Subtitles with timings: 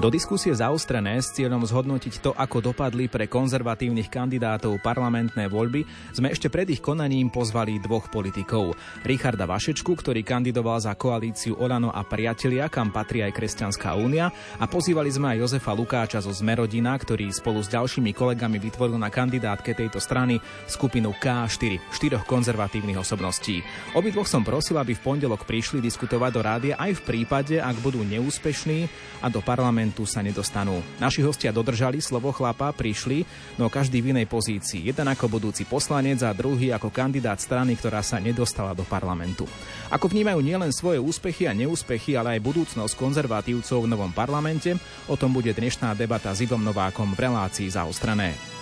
[0.00, 5.84] Do diskusie zaostrené s cieľom zhodnotiť to, ako dopadli pre konzervatívnych kandidátov parlamentné voľby,
[6.16, 8.80] sme ešte pred ich konaním pozvali dvoch politikov.
[9.04, 14.64] Richarda Vašečku, ktorý kandidoval za koalíciu Olano a priatelia, kam patrí aj Kresťanská únia, a
[14.64, 19.76] pozývali sme aj Jozefa Lukáča zo Zmerodina, ktorý spolu s ďalšími kolegami vytvoril na kandidátke
[19.76, 23.60] tejto strany skupinu K4, štyroch konzervatívnych osobností.
[23.92, 28.00] Obidvoch som prosil, aby v pondelok prišli diskutovať do rádia aj v prípade, ak budú
[28.00, 28.88] neúspešní
[29.20, 30.78] a do parlamentu parlamentu sa nedostanú.
[31.02, 33.26] Naši hostia dodržali slovo chlapa, prišli,
[33.58, 34.86] no každý v inej pozícii.
[34.86, 39.50] Jeden ako budúci poslanec a druhý ako kandidát strany, ktorá sa nedostala do parlamentu.
[39.90, 44.78] Ako vnímajú nielen svoje úspechy a neúspechy, ale aj budúcnosť konzervatívcov v novom parlamente,
[45.10, 48.59] o tom bude dnešná debata s Ivom Novákom v relácii zaostrené.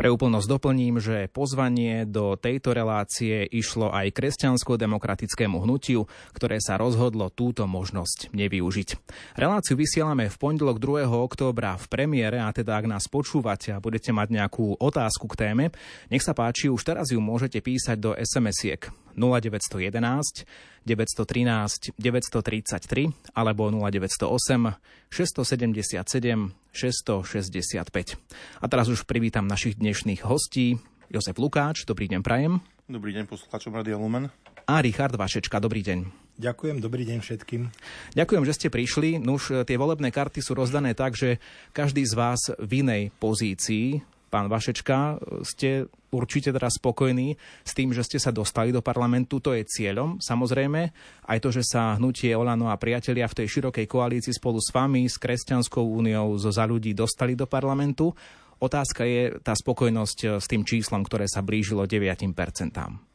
[0.00, 7.28] Pre úplnosť doplním, že pozvanie do tejto relácie išlo aj kresťansko-demokratickému hnutiu, ktoré sa rozhodlo
[7.28, 8.96] túto možnosť nevyužiť.
[9.36, 11.04] Reláciu vysielame v pondelok 2.
[11.04, 15.68] októbra v premiére a teda ak nás počúvate a budete mať nejakú otázku k téme,
[16.08, 18.88] nech sa páči, už teraz ju môžete písať do SMS-iek
[19.20, 20.48] 0911
[20.88, 24.32] 913 933 alebo 0908
[25.12, 28.18] 677 665.
[28.62, 30.78] A teraz už privítam našich dnešných hostí.
[31.10, 32.62] Jozef Lukáč, dobrý deň prajem.
[32.86, 34.30] Dobrý deň poslucháčom Radia Lumen.
[34.66, 35.98] A Richard Vašečka, dobrý deň.
[36.40, 37.68] Ďakujem, dobrý deň všetkým.
[38.16, 39.20] Ďakujem, že ste prišli.
[39.20, 41.36] Nuž, tie volebné karty sú rozdané tak, že
[41.76, 44.00] každý z vás v inej pozícii
[44.30, 47.34] pán Vašečka, ste určite teraz spokojní
[47.66, 49.42] s tým, že ste sa dostali do parlamentu.
[49.42, 50.80] To je cieľom, samozrejme.
[51.26, 55.10] Aj to, že sa hnutie Olano a priatelia v tej širokej koalícii spolu s vami,
[55.10, 58.14] s Kresťanskou úniou, zo za ľudí dostali do parlamentu.
[58.60, 62.30] Otázka je tá spokojnosť s tým číslom, ktoré sa blížilo 9%.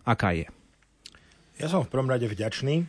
[0.03, 0.50] Aká je?
[1.56, 2.84] Ja som v prvom rade vďačný.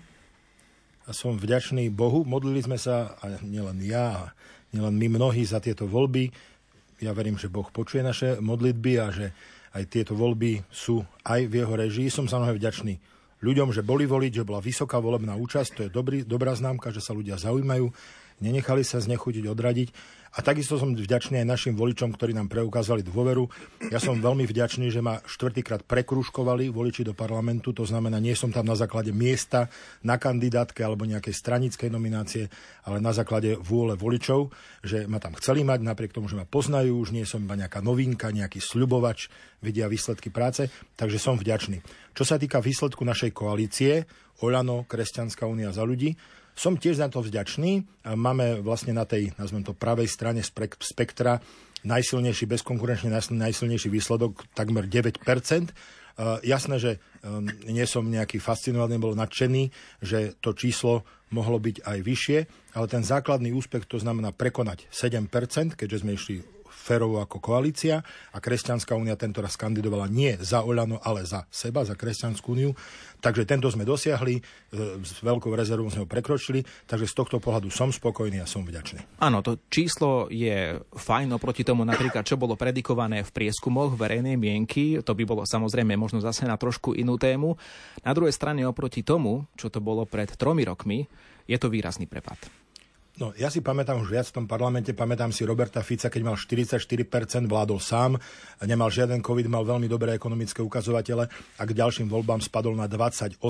[1.07, 2.27] A som vďačný Bohu.
[2.27, 4.35] Modlili sme sa, a nielen ja,
[4.75, 6.35] nielen my mnohí za tieto voľby
[7.01, 9.27] ja verím, že Boh počuje naše modlitby a že
[9.77, 12.09] aj tieto voľby sú aj v jeho režii.
[12.09, 12.97] Som sa mnohé vďačný
[13.45, 15.71] ľuďom, že boli voliť, že bola vysoká volebná účasť.
[15.77, 17.93] To je dobrý, dobrá známka, že sa ľudia zaujímajú,
[18.41, 19.89] nenechali sa znechutiť, odradiť.
[20.37, 23.49] A takisto som vďačný aj našim voličom, ktorí nám preukázali dôveru.
[23.89, 27.73] Ja som veľmi vďačný, že ma štvrtýkrát prekruškovali voliči do parlamentu.
[27.73, 29.73] To znamená, nie som tam na základe miesta
[30.05, 32.53] na kandidátke alebo nejakej stranickej nominácie,
[32.85, 34.53] ale na základe vôle voličov,
[34.85, 37.81] že ma tam chceli mať, napriek tomu, že ma poznajú, už nie som iba nejaká
[37.81, 39.33] novinka, nejaký sľubovač,
[39.65, 40.69] vidia výsledky práce,
[41.01, 41.81] takže som vďačný.
[42.13, 44.05] Čo sa týka výsledku našej koalície,
[44.45, 46.13] Olano, Kresťanská únia za ľudí,
[46.57, 47.85] som tiež za to vďačný.
[48.17, 51.45] Máme vlastne na tej, nazvem to, pravej strane spektra
[51.85, 55.21] najsilnejší, bezkonkurenčne najsilnejší výsledok, takmer 9%.
[56.17, 59.69] Uh, jasné, že um, nie som nejaký fascinovaný, bol nadšený,
[60.01, 62.39] že to číslo mohlo byť aj vyššie,
[62.73, 65.29] ale ten základný úspech to znamená prekonať 7%,
[65.77, 66.56] keďže sme išli
[66.87, 71.83] férovo ako koalícia a Kresťanská únia tento raz kandidovala nie za Oľano, ale za seba,
[71.83, 72.71] za Kresťanskú úniu.
[73.19, 74.43] Takže tento sme dosiahli, e,
[75.03, 79.19] s veľkou rezervou sme ho prekročili, takže z tohto pohľadu som spokojný a som vďačný.
[79.19, 85.03] Áno, to číslo je fajn oproti tomu napríklad, čo bolo predikované v prieskumoch verejnej mienky.
[85.03, 87.59] To by bolo samozrejme možno zase na trošku inú tému.
[88.07, 91.09] Na druhej strane oproti tomu, čo to bolo pred tromi rokmi,
[91.51, 92.66] je to výrazný prepad.
[93.17, 96.37] No, ja si pamätám už viac v tom parlamente, pamätám si Roberta Fica, keď mal
[96.37, 98.21] 44%, vládol sám,
[98.69, 101.25] nemal žiaden COVID, mal veľmi dobré ekonomické ukazovatele
[101.57, 103.41] a k ďalším voľbám spadol na 28%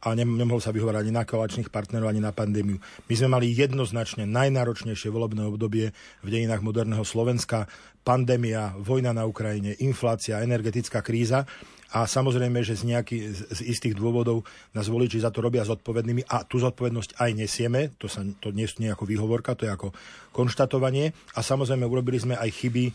[0.00, 2.80] a nemohol sa vyhovárať ani na koalačných partnerov, ani na pandémiu.
[2.80, 5.92] My sme mali jednoznačne najnáročnejšie volebné obdobie
[6.24, 7.68] v dejinách moderného Slovenska.
[8.08, 11.44] Pandémia, vojna na Ukrajine, inflácia, energetická kríza
[11.88, 14.44] a samozrejme, že z, nejaký, z istých dôvodov
[14.76, 18.68] nás voliči za to robia zodpovednými a tú zodpovednosť aj nesieme, to, sa, to nie
[18.68, 19.96] je ako výhovorka, to je ako
[20.28, 21.16] konštatovanie.
[21.32, 22.92] A samozrejme urobili sme aj chyby e,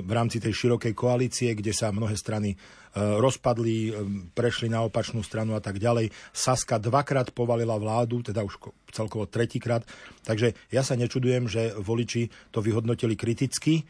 [0.00, 2.56] v rámci tej širokej koalície, kde sa mnohé strany
[2.96, 3.92] rozpadli, e,
[4.34, 6.10] prešli na opačnú stranu a tak ďalej.
[6.34, 8.58] Saska dvakrát povalila vládu, teda už
[8.90, 9.86] celkovo tretíkrát.
[10.26, 13.86] Takže ja sa nečudujem, že voliči to vyhodnotili kriticky.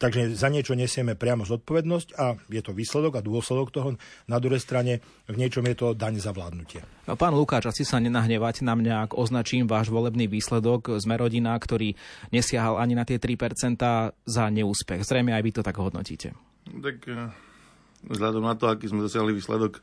[0.00, 3.88] Takže za niečo nesieme priamo zodpovednosť a je to výsledok a dôsledok toho.
[4.30, 6.80] Na druhej strane v niečom je to daň za vládnutie.
[7.04, 10.96] Pán Lukáč, asi sa nenahnevať na mňa, ak označím váš volebný výsledok.
[11.02, 11.96] Sme rodina, ktorý
[12.32, 13.76] nesiahal ani na tie 3%
[14.14, 15.04] za neúspech.
[15.04, 16.32] Zrejme aj vy to tak hodnotíte.
[16.70, 16.96] Tak
[18.06, 19.82] vzhľadom na to, aký sme dosiahli výsledok,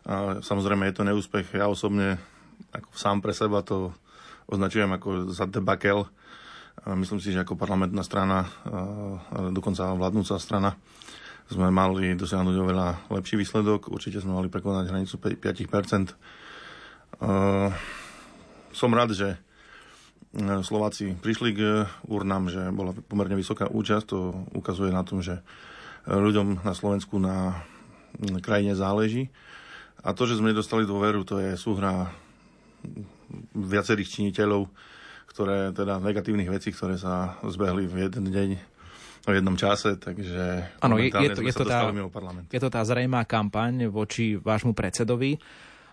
[0.00, 1.60] a samozrejme je to neúspech.
[1.60, 2.16] Ja osobne
[2.72, 3.92] ako sám pre seba to
[4.48, 6.08] označujem ako za debakel.
[6.96, 8.48] Myslím si, že ako parlamentná strana,
[9.52, 10.80] dokonca vládnúca strana,
[11.52, 13.92] sme mali dosiahnuť oveľa lepší výsledok.
[13.92, 16.16] Určite sme mali prekonať hranicu 5%.
[18.72, 19.36] Som rád, že
[20.64, 21.60] Slováci prišli k
[22.08, 24.04] urnám, že bola pomerne vysoká účasť.
[24.14, 25.44] To ukazuje na tom, že
[26.08, 27.64] ľuďom na Slovensku na
[28.40, 29.28] krajine záleží.
[30.00, 32.08] A to, že sme nedostali dôveru, to je súhra
[33.52, 34.72] viacerých činiteľov,
[35.28, 38.50] ktoré teda negatívnych vecí, ktoré sa zbehli v jeden deň
[39.20, 41.92] v jednom čase, takže ano, je, je, to, je, to tá,
[42.48, 45.36] je to tá zrejmá kampaň voči vášmu predsedovi.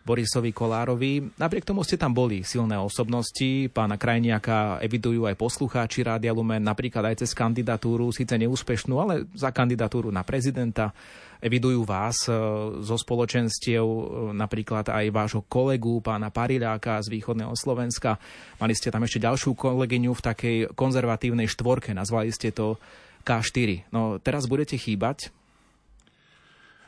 [0.07, 1.35] Borisovi Kolárovi.
[1.35, 7.11] Napriek tomu ste tam boli silné osobnosti, pána Krajniaka evidujú aj poslucháči Rádia Lumen, napríklad
[7.11, 10.95] aj cez kandidatúru, síce neúspešnú, ale za kandidatúru na prezidenta.
[11.37, 12.33] Evidujú vás e,
[12.81, 18.15] zo spoločenstiev, e, napríklad aj vášho kolegu, pána Pariláka z východného Slovenska.
[18.57, 22.79] Mali ste tam ešte ďalšiu kolegyňu v takej konzervatívnej štvorke, nazvali ste to
[23.21, 23.91] K4.
[23.93, 25.29] No teraz budete chýbať?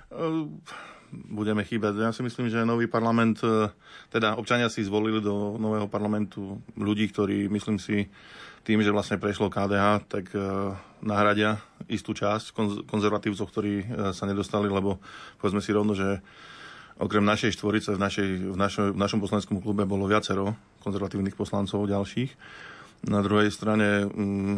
[0.09, 0.49] Uh
[1.11, 1.93] budeme chýbať.
[1.97, 3.69] Ja si myslím, že nový parlament, e,
[4.13, 8.07] teda občania si zvolili do nového parlamentu ľudí, ktorí, myslím si,
[8.63, 10.39] tým, že vlastne prešlo KDH, tak e,
[11.01, 11.57] nahradia
[11.89, 12.53] istú časť
[12.85, 15.01] konzervatívcov, ktorí e, sa nedostali, lebo
[15.41, 16.21] povedzme si rovno, že
[16.99, 20.53] okrem našej štvorice v, našej, v, našo, v našom poslaneckom klube bolo viacero
[20.83, 22.31] konzervatívnych poslancov ďalších.
[23.07, 24.57] Na druhej strane mm,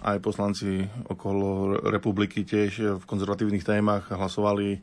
[0.00, 4.80] aj poslanci okolo republiky tiež v konzervatívnych témach hlasovali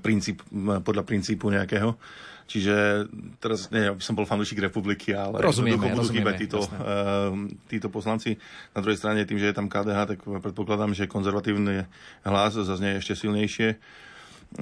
[0.00, 0.46] princíp,
[0.82, 1.98] podľa princípu nejakého.
[2.46, 3.06] Čiže
[3.42, 7.34] teraz, nie, aby som bol fanúšik republiky, ale rozumieme, budú rozumieme, títo, uh,
[7.66, 8.38] títo poslanci.
[8.70, 11.90] Na druhej strane, tým, že je tam KDH, tak predpokladám, že konzervatívny
[12.22, 13.68] hlas zaznie ešte silnejšie.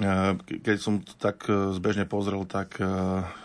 [0.00, 1.44] Uh, keď som to tak
[1.76, 2.80] zbežne pozrel, tak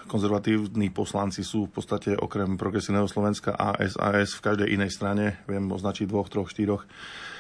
[0.08, 5.44] konzervatívni poslanci sú v podstate okrem progresívneho Slovenska a SAS v každej inej strane.
[5.52, 6.88] Viem označiť dvoch, troch, štyroch.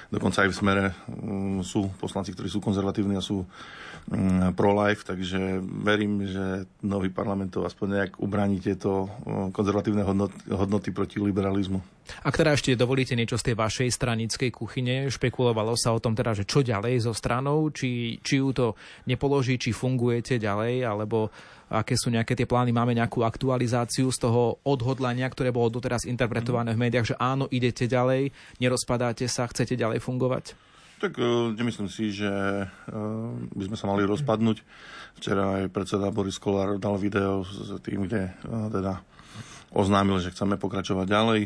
[0.10, 3.46] Dokonca aj v smere um, sú poslanci, ktorí sú konzervatívni a sú
[4.10, 9.06] Mm, pro-life, takže verím, že nový parlament to aspoň nejak ubraní tieto
[9.54, 11.78] konzervatívne hodnoty, hodnoty proti liberalizmu.
[12.26, 16.34] Ak teda ešte dovolíte niečo z tej vašej stranickej kuchyne, špekulovalo sa o tom teda,
[16.34, 18.74] že čo ďalej so stranou, či, či ju to
[19.06, 21.30] nepoloží, či fungujete ďalej, alebo
[21.70, 26.74] aké sú nejaké tie plány, máme nejakú aktualizáciu z toho odhodlania, ktoré bolo doteraz interpretované
[26.74, 30.58] v médiách, že áno, idete ďalej, nerozpadáte sa, chcete ďalej fungovať?
[31.00, 32.68] Tak uh, nemyslím si, že uh,
[33.56, 34.58] by sme sa mali rozpadnúť.
[35.16, 39.00] Včera aj predseda Boris Kolár dal video s tým, kde uh, teda
[39.72, 41.42] oznámil, že chceme pokračovať ďalej.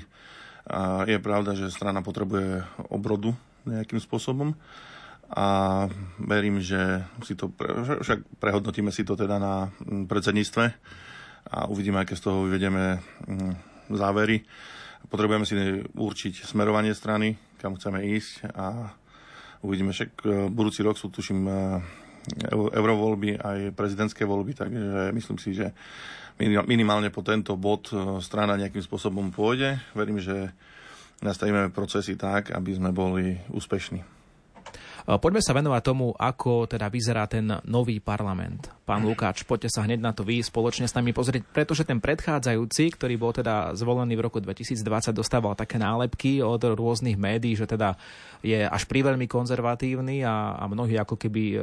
[0.64, 3.36] A je pravda, že strana potrebuje obrodu
[3.68, 4.56] nejakým spôsobom
[5.33, 5.47] a
[6.21, 7.74] verím, že si to, pre,
[8.06, 10.65] však prehodnotíme si to teda na predsedníctve
[11.50, 13.01] a uvidíme, aké z toho vyvedieme
[13.89, 14.45] závery.
[15.09, 15.57] Potrebujeme si
[15.97, 18.94] určiť smerovanie strany, kam chceme ísť a
[19.63, 21.53] Uvidíme, však e, budúci rok sú, tuším, e,
[22.51, 25.71] eurovoľby aj prezidentské voľby, takže myslím si, že
[26.68, 29.80] minimálne po tento bod e, strana nejakým spôsobom pôjde.
[29.95, 30.52] Verím, že
[31.23, 34.13] nastavíme procesy tak, aby sme boli úspešní.
[35.04, 38.72] Poďme sa venovať tomu, ako teda vyzerá ten nový parlament.
[38.83, 42.95] Pán Lukáč, poďte sa hneď na to vy spoločne s nami pozrieť, pretože ten predchádzajúci,
[43.00, 47.95] ktorý bol teda zvolený v roku 2020, dostával také nálepky od rôznych médií, že teda
[48.44, 51.57] je až priveľmi konzervatívny a, a mnohí ako keby e,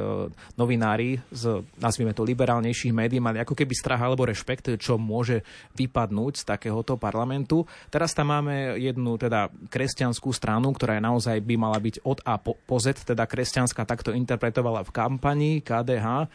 [0.57, 5.45] novinári z, nazvime to, liberálnejších médií mali ako keby strach alebo rešpekt, čo môže
[5.77, 7.69] vypadnúť z takéhoto parlamentu.
[7.93, 12.41] Teraz tam máme jednu teda kresťanskú stranu, ktorá je naozaj by mala byť od A
[12.41, 16.27] po, po Z, teda kresťanská takto interpretovala v kampani KDH.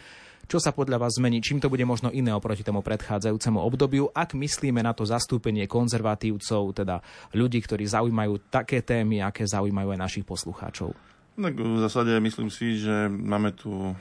[0.46, 1.42] Čo sa podľa vás zmení?
[1.42, 4.08] Čím to bude možno iné oproti tomu predchádzajúcemu obdobiu?
[4.14, 7.02] Ak myslíme na to zastúpenie konzervatívcov, teda
[7.34, 10.94] ľudí, ktorí zaujímajú také témy, aké zaujímajú aj našich poslucháčov?
[11.36, 13.92] Tak v zásade myslím si, že máme tu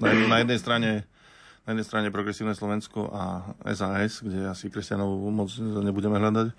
[0.00, 0.90] na jednej strane
[1.64, 6.52] na jednej strane Progresívne Slovensko a SAS, kde asi kresťanov moc nebudeme hľadať.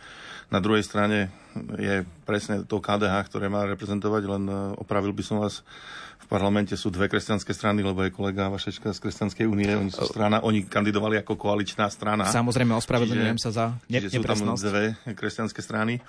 [0.50, 1.30] Na druhej strane
[1.78, 4.44] je presne to KDH, ktoré má reprezentovať, len
[4.82, 5.62] opravil by som vás
[6.26, 10.10] v parlamente sú dve kresťanské strany, lebo je kolega Vašečka z Kresťanskej únie, oni sú
[10.10, 12.26] strana, oni kandidovali ako koaličná strana.
[12.26, 16.02] Samozrejme, ospravedlňujem sa za ne- čiže sú tam dve kresťanské strany.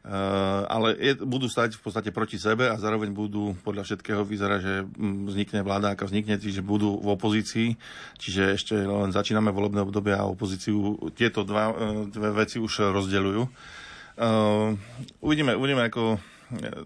[0.00, 4.60] Uh, ale je, budú stať v podstate proti sebe a zároveň budú podľa všetkého vyzerať,
[4.64, 7.76] že mm, vznikne vláda, aká vznikne, čiže budú v opozícii,
[8.16, 11.74] čiže ešte len začíname volebné obdobie a opozíciu tieto dva, uh,
[12.08, 13.42] dve veci už rozdeľujú.
[13.44, 14.72] Uh,
[15.20, 16.16] uvidíme, uvidíme, ako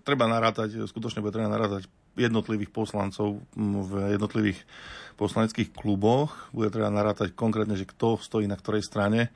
[0.03, 1.87] treba narátať, skutočne bude treba narátať
[2.19, 4.59] jednotlivých poslancov v jednotlivých
[5.15, 6.51] poslaneckých kluboch.
[6.51, 9.31] Bude treba narátať konkrétne, že kto stojí na ktorej strane,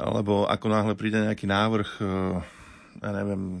[0.00, 1.90] lebo ako náhle príde nejaký návrh,
[3.02, 3.42] ja neviem,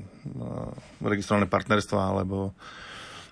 [1.02, 2.54] registrované partnerstva alebo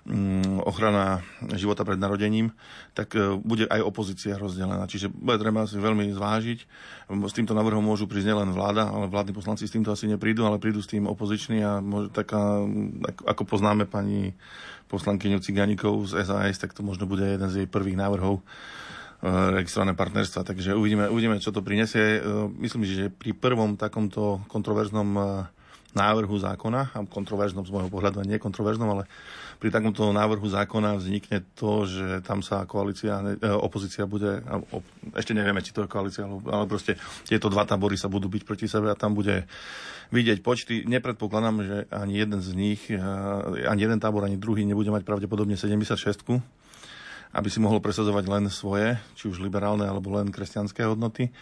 [0.07, 1.23] mm, ochrana
[1.55, 2.51] života pred narodením,
[2.91, 4.83] tak e, bude aj opozícia rozdelená.
[4.89, 6.59] Čiže bude treba si veľmi zvážiť.
[7.13, 10.59] S týmto návrhom môžu prísť nielen vláda, ale vládni poslanci s týmto asi neprídu, ale
[10.59, 12.63] prídu s tým opoziční a môže, taká,
[13.23, 14.35] ako poznáme pani
[14.91, 18.45] poslankyňu Ciganikov z SAS, tak to možno bude jeden z jej prvých návrhov
[19.23, 20.43] registrované partnerstva.
[20.43, 22.19] Takže uvidíme, uvidíme, čo to prinesie.
[22.59, 25.09] Myslím že pri prvom takomto kontroverznom
[25.93, 29.03] návrhu zákona, a kontroverznom z môjho pohľadu, a nie kontroverznom, ale
[29.61, 34.43] pri takomto návrhu zákona vznikne to, že tam sa koalícia, e, opozícia bude,
[35.15, 38.67] ešte nevieme, či to je koalícia, ale proste tieto dva tábory sa budú byť proti
[38.67, 39.45] sebe a tam bude
[40.11, 40.83] vidieť počty.
[40.85, 42.99] Nepredpokladám, že ani jeden z nich, e,
[43.65, 46.25] ani jeden tábor, ani druhý nebude mať pravdepodobne 76
[47.33, 51.33] aby si mohol presadzovať len svoje, či už liberálne alebo len kresťanské hodnoty.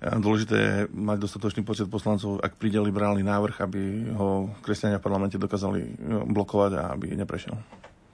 [0.00, 3.80] Dôležité je mať dostatočný počet poslancov, ak príde liberálny návrh, aby
[4.16, 5.80] ho kresťania v parlamente dokázali
[6.24, 7.56] blokovať a aby neprešiel.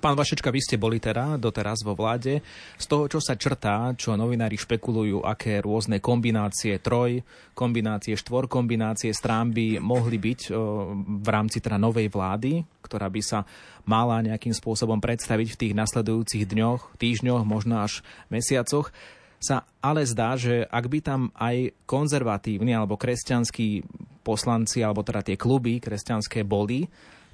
[0.06, 2.38] Pán Vašečka, vy ste boli teda doteraz vo vláde.
[2.78, 7.26] Z toho, čo sa črtá, čo novinári špekulujú, aké rôzne kombinácie troj,
[7.58, 10.54] kombinácie štvor, kombinácie strán by mohli byť
[11.02, 13.42] v rámci teda novej vlády, ktorá by sa
[13.82, 18.94] mala nejakým spôsobom predstaviť v tých nasledujúcich dňoch, týždňoch, možno až mesiacoch
[19.42, 23.82] sa ale zdá, že ak by tam aj konzervatívni alebo kresťanskí
[24.22, 26.86] poslanci, alebo teda tie kluby kresťanské boli,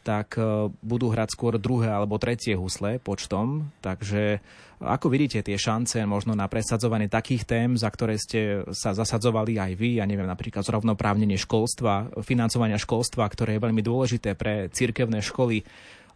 [0.02, 3.71] tak e, budú hrať skôr druhé alebo tretie husle počtom.
[3.80, 4.42] Takže
[4.82, 9.73] ako vidíte tie šance možno na presadzovanie takých tém, za ktoré ste sa zasadzovali aj
[9.78, 15.62] vy, ja neviem, napríklad zrovnoprávnenie školstva, financovania školstva, ktoré je veľmi dôležité pre cirkevné školy,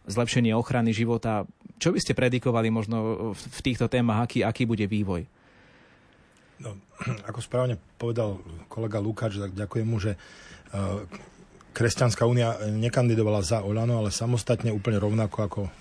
[0.07, 1.47] zlepšenie ochrany života.
[1.79, 5.23] Čo by ste predikovali možno v týchto témach, aký, aký bude vývoj?
[6.59, 6.75] No,
[7.29, 10.17] ako správne povedal kolega Lukáč, tak ďakujem mu, že e,
[11.77, 15.71] Kresťanská únia nekandidovala za Olano, ale samostatne úplne rovnako ako e,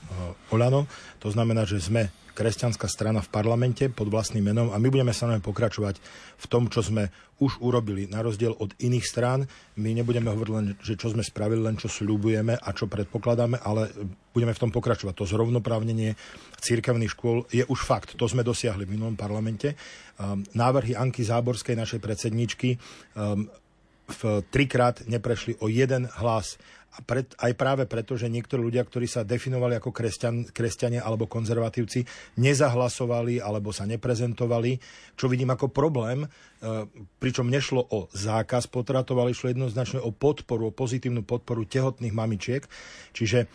[0.53, 0.85] Olano.
[1.25, 5.41] To znamená, že sme kresťanská strana v parlamente pod vlastným menom a my budeme samozrejme
[5.41, 5.97] pokračovať
[6.37, 7.09] v tom, čo sme
[7.41, 8.05] už urobili.
[8.13, 9.49] Na rozdiel od iných strán,
[9.81, 13.89] my nebudeme hovoriť len, že čo sme spravili, len čo sľubujeme a čo predpokladáme, ale
[14.37, 15.17] budeme v tom pokračovať.
[15.17, 16.13] To zrovnoprávnenie
[16.61, 18.13] církevných škôl je už fakt.
[18.21, 19.73] To sme dosiahli v minulom parlamente.
[20.21, 22.77] Um, návrhy Anky Záborskej, našej predsedničky,
[23.17, 23.49] um,
[24.07, 26.59] v trikrát neprešli o jeden hlas
[26.97, 31.29] a pred, aj práve preto, že niektorí ľudia, ktorí sa definovali ako kresťan, kresťania alebo
[31.29, 32.09] konzervatívci,
[32.41, 34.81] nezahlasovali alebo sa neprezentovali,
[35.13, 36.29] čo vidím ako problém, e,
[37.21, 42.65] pričom nešlo o zákaz potratov, ale išlo jednoznačne o podporu, o pozitívnu podporu tehotných mamičiek.
[43.13, 43.47] Čiže e,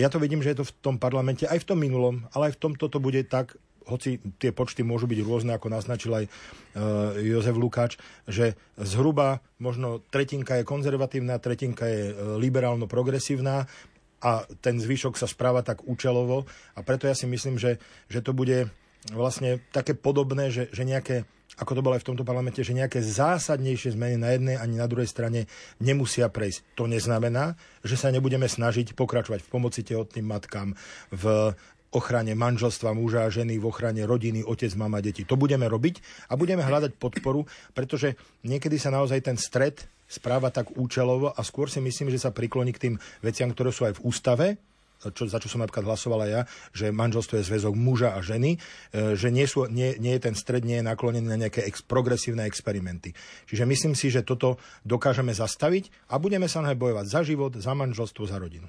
[0.00, 2.56] ja to vidím, že je to v tom parlamente, aj v tom minulom, ale aj
[2.56, 3.52] v tomto to bude tak,
[3.88, 6.30] hoci tie počty môžu byť rôzne, ako naznačil aj e,
[7.32, 7.96] Jozef Lukáč,
[8.28, 13.64] že zhruba možno tretinka je konzervatívna, tretinka je e, liberálno-progresívna
[14.20, 14.30] a
[14.60, 16.44] ten zvyšok sa správa tak účelovo
[16.76, 17.80] a preto ja si myslím, že,
[18.12, 18.68] že to bude
[19.10, 21.24] vlastne také podobné, že, že nejaké
[21.58, 24.86] ako to bolo aj v tomto parlamente, že nejaké zásadnejšie zmeny na jednej ani na
[24.86, 25.50] druhej strane
[25.82, 26.62] nemusia prejsť.
[26.78, 30.78] To neznamená, že sa nebudeme snažiť pokračovať v pomoci tehotným matkám,
[31.10, 31.24] v
[31.94, 35.24] ochrane manželstva muža a ženy, v ochrane rodiny, otec, mama, deti.
[35.24, 40.72] To budeme robiť a budeme hľadať podporu, pretože niekedy sa naozaj ten stred správa tak
[40.76, 44.04] účelovo a skôr si myslím, že sa prikloní k tým veciam, ktoré sú aj v
[44.08, 44.46] ústave,
[44.98, 46.40] čo, za čo som napríklad hlasovala ja,
[46.74, 48.58] že manželstvo je zväzok muža a ženy,
[48.90, 51.86] e, že nie, sú, nie, nie je ten stred nie je naklonený na nejaké ex,
[51.86, 53.14] progresívne experimenty.
[53.46, 58.26] Čiže myslím si, že toto dokážeme zastaviť a budeme sa bojovať za život, za manželstvo,
[58.26, 58.66] za rodinu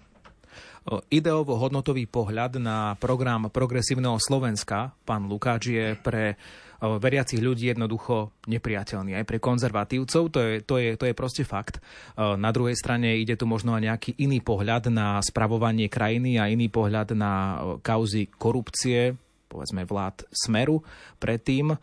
[0.87, 6.39] ideovo-hodnotový pohľad na program progresívneho Slovenska, pán Lukáč, je pre
[6.79, 9.11] veriacich ľudí jednoducho nepriateľný.
[9.11, 11.83] Aj pre konzervatívcov to je, to, je, to je proste fakt.
[12.15, 16.71] Na druhej strane ide tu možno aj nejaký iný pohľad na spravovanie krajiny a iný
[16.71, 19.19] pohľad na kauzy korupcie,
[19.51, 20.79] povedzme vlád Smeru
[21.19, 21.75] predtým.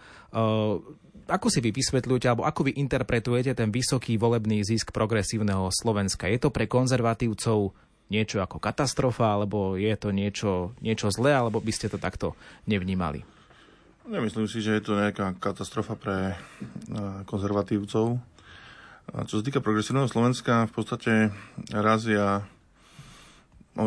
[1.26, 6.30] Ako si vy vysvetľujete, alebo ako vy interpretujete ten vysoký volebný zisk progresívneho Slovenska?
[6.30, 7.76] Je to pre konzervatívcov
[8.06, 12.38] niečo ako katastrofa, alebo je to niečo, niečo zlé, alebo by ste to takto
[12.70, 13.26] nevnímali?
[14.06, 16.36] Nemyslím si, že je to nejaká katastrofa pre eh,
[17.26, 18.22] konzervatívcov.
[19.06, 21.12] Čo sa týka progresívneho Slovenska, v podstate
[21.74, 22.46] razia
[23.74, 23.82] eh,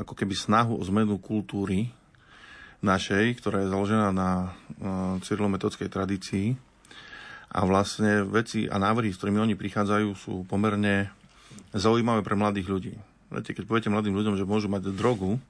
[0.00, 1.92] ako keby snahu o zmenu kultúry
[2.80, 6.56] našej, ktorá je založená na eh, cyrilometodskej tradícii.
[7.52, 11.12] A vlastne veci a návrhy, s ktorými oni prichádzajú, sú pomerne
[11.76, 12.94] zaujímavé pre mladých ľudí.
[13.32, 15.40] Viete, keď poviete mladým ľuďom, že môžu mať drogu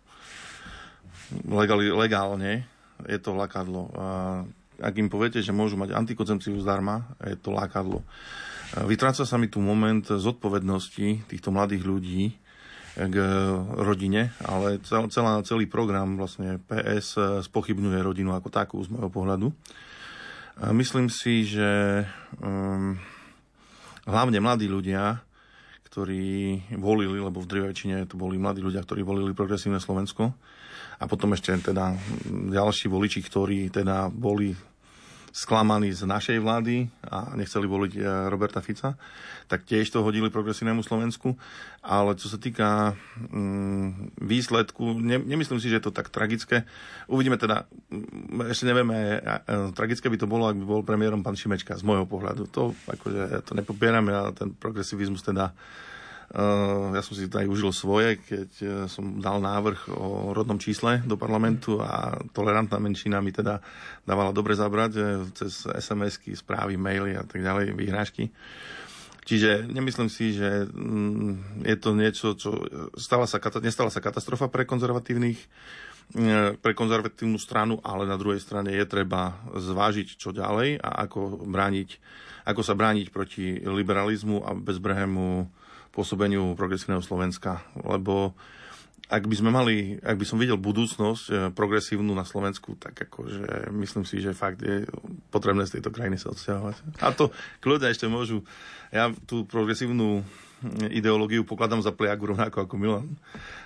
[1.49, 2.69] legali, legálne,
[3.09, 3.91] je to lakadlo.
[3.97, 4.07] A
[4.83, 8.05] ak im poviete, že môžu mať antikoncepciu zdarma, je to lákadlo.
[8.89, 12.23] Vytráca sa mi tu moment zodpovednosti týchto mladých ľudí
[12.93, 13.17] k
[13.81, 19.49] rodine, ale celá, celý program vlastne PS spochybňuje rodinu ako takú z môjho pohľadu.
[20.77, 22.05] Myslím si, že
[22.37, 23.01] um,
[24.05, 25.25] hlavne mladí ľudia,
[25.93, 26.25] ktorí
[26.81, 30.33] volili, lebo v drvej to boli mladí ľudia, ktorí volili progresívne Slovensko,
[30.97, 31.93] a potom ešte teda
[32.49, 34.57] ďalší voliči, ktorí teda boli
[35.33, 38.95] sklamaní z našej vlády a nechceli voliť eh, Roberta Fica,
[39.49, 41.35] tak tiež to hodili progresívnemu Slovensku.
[41.83, 42.95] Ale čo sa týka
[43.33, 46.69] mm, výsledku, ne, nemyslím si, že je to tak tragické.
[47.09, 49.19] Uvidíme teda, mm, ešte nevieme,
[49.73, 52.47] tragické by to bolo, ak by bol premiérom pán Šimečka, z môjho pohľadu.
[52.53, 55.57] To, akože, to nepopierame, ale ten progresivizmus teda
[56.97, 61.21] ja som si aj užil svoje, keď e, som dal návrh o rodnom čísle do
[61.21, 63.61] parlamentu a tolerantná menšina mi teda
[64.09, 65.03] dávala dobre zabrať e,
[65.37, 68.33] cez SMS-ky, správy, maily a tak ďalej, vyhrážky.
[69.29, 72.65] Čiže nemyslím si, že mm, je to niečo, čo
[72.97, 75.39] stala sa, nestala sa katastrofa pre konzervatívnych,
[76.59, 81.89] pre konzervatívnu stranu, ale na druhej strane je treba zvážiť, čo ďalej a ako, brániť,
[82.51, 85.47] ako sa brániť proti liberalizmu a bezbrehému
[85.93, 88.33] pôsobeniu progresívneho Slovenska, lebo
[89.13, 93.69] ak by sme mali, ak by som videl budúcnosť eh, progresívnu na Slovensku, tak akože
[93.77, 94.89] myslím si, že fakt je
[95.29, 97.05] potrebné z tejto krajiny sa odsťahovať.
[97.05, 97.29] A to
[97.61, 98.41] kľudia ešte môžu,
[98.89, 100.25] ja tú progresívnu
[100.95, 103.19] ideológiu pokladám za pliagu rovnako ako Milan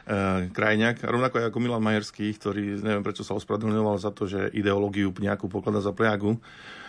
[0.09, 4.49] e, Krajňák a rovnako ako Milan Majerský, ktorý neviem prečo sa ospravedlňoval za to, že
[4.57, 6.41] ideológiu nejakú pokladá za pliagu,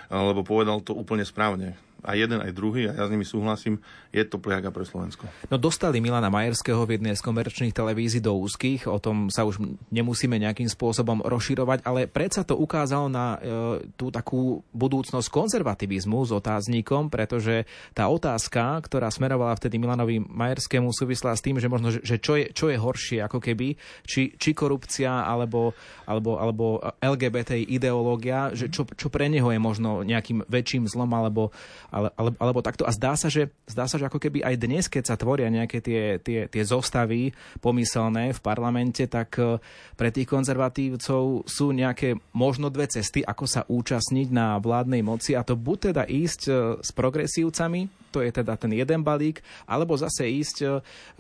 [0.07, 3.81] lebo povedal to úplne správne aj jeden, aj druhý, a ja s nimi súhlasím,
[4.13, 5.25] je to pliaga pre Slovensko.
[5.49, 9.61] No dostali Milana Majerského v jednej z komerčných televízií do úzkých, o tom sa už
[9.89, 16.31] nemusíme nejakým spôsobom rozširovať, ale predsa to ukázalo na e, tú takú budúcnosť konzervativizmu s
[16.33, 22.17] otáznikom, pretože tá otázka, ktorá smerovala vtedy Milanovi Majerskému, súvisla s tým, že možno, že
[22.17, 25.73] čo je, čo je horšie, ako keby, či, či korupcia alebo,
[26.05, 26.65] alebo, alebo
[27.01, 31.49] LGBT ideológia, že čo, čo pre neho je možno nejakým väčším zlom alebo,
[31.91, 32.83] ale, ale, alebo takto.
[32.83, 35.79] A zdá sa, že, zdá sa, že ako keby aj dnes, keď sa tvoria nejaké
[35.79, 37.31] tie, tie, tie zostavy
[37.63, 39.61] pomyselné v parlamente, tak e,
[39.95, 45.43] pre tých konzervatívcov sú nejaké možno dve cesty, ako sa účastniť na vládnej moci a
[45.47, 46.51] to buď teda ísť e,
[46.83, 50.67] s progresívcami, to je teda ten jeden balík, alebo zase ísť e,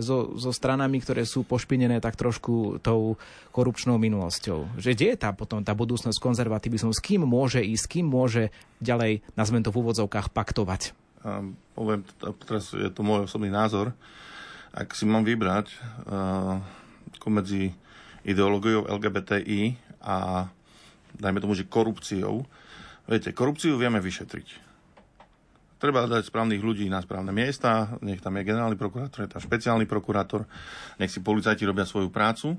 [0.01, 3.21] so, so stranami, ktoré sú pošpinené tak trošku tou
[3.53, 4.81] korupčnou minulosťou.
[4.81, 6.89] Že kde je tá potom tá budúcnosť konzervativizmu?
[6.89, 8.49] S kým môže ísť, s kým môže
[8.81, 10.97] ďalej, nazvem to v úvodzovkách, paktovať?
[11.21, 11.45] A
[11.77, 12.01] poviem,
[12.49, 13.93] teraz je to môj osobný názor.
[14.73, 15.69] Ak si mám vybrať
[16.09, 16.61] uh,
[17.27, 17.75] medzi
[18.25, 20.47] ideológiou LGBTI a
[21.17, 22.47] dajme tomu, že korupciou,
[23.05, 24.66] viete, korupciu vieme vyšetriť
[25.77, 29.85] Treba dať správnych ľudí na správne miesta, nech tam je generálny prokurátor, je tam špeciálny
[29.85, 30.49] prokurátor,
[30.97, 32.57] nech si policajti robia svoju prácu,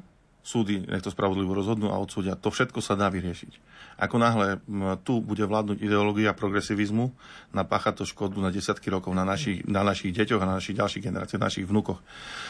[0.49, 2.39] súdy nech to spravodlivo rozhodnú a odsúdia.
[2.39, 3.53] To všetko sa dá vyriešiť.
[3.99, 4.63] Ako náhle
[5.03, 7.11] tu bude vládnuť ideológia progresivizmu,
[7.51, 11.05] napácha to škodu na desiatky rokov na našich, na našich deťoch a na našich ďalších
[11.05, 11.99] generáciách, našich vnukoch.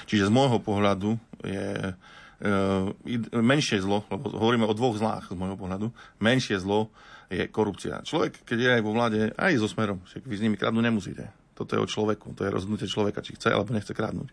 [0.04, 1.92] Čiže z môjho pohľadu je e,
[3.34, 5.88] menšie zlo, lebo hovoríme o dvoch zlách z môjho pohľadu,
[6.20, 6.92] menšie zlo
[7.28, 8.00] je korupcia.
[8.04, 11.24] Človek, keď je aj vo vláde, aj so smerom, však vy s nimi kradnúť nemusíte.
[11.52, 14.32] Toto je o človeku, to je rozhodnutie človeka, či chce alebo nechce kradnúť.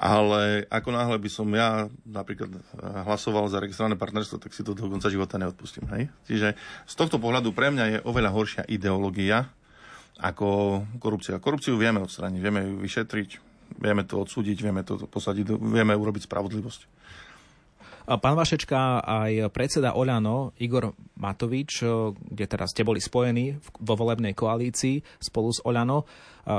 [0.00, 2.60] Ale ako náhle by som ja napríklad eh,
[3.04, 5.84] hlasoval za registrované partnerstvo, tak si to do konca života neodpustím.
[5.92, 6.08] Hej?
[6.24, 6.56] Čiže
[6.88, 9.52] z tohto pohľadu pre mňa je oveľa horšia ideológia
[10.20, 11.40] ako korupcia.
[11.40, 13.30] Korupciu vieme odstrániť, vieme ju vyšetriť,
[13.76, 16.80] vieme to odsúdiť, vieme to posadiť, vieme urobiť spravodlivosť.
[18.10, 21.86] Pán Vašečka, aj predseda Oľano, Igor Matovič,
[22.18, 23.54] kde teraz ste boli spojení
[23.86, 26.02] vo volebnej koalícii spolu s Oľano,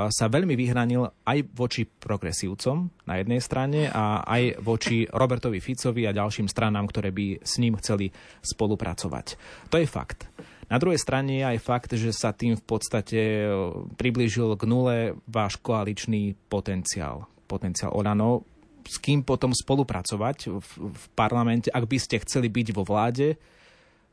[0.08, 6.16] sa veľmi vyhranil aj voči progresívcom na jednej strane a aj voči Robertovi Ficovi a
[6.16, 8.08] ďalším stranám, ktoré by s ním chceli
[8.40, 9.36] spolupracovať.
[9.68, 10.32] To je fakt.
[10.72, 13.44] Na druhej strane je aj fakt, že sa tým v podstate
[14.00, 17.28] priblížil k nule váš koaličný potenciál.
[17.44, 18.48] Potenciál Olano
[18.84, 23.38] s kým potom spolupracovať v, v parlamente, ak by ste chceli byť vo vláde.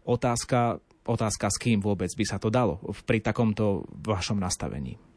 [0.06, 5.09] Otázka, otázka, s kým vôbec by sa to dalo pri takomto vašom nastavení.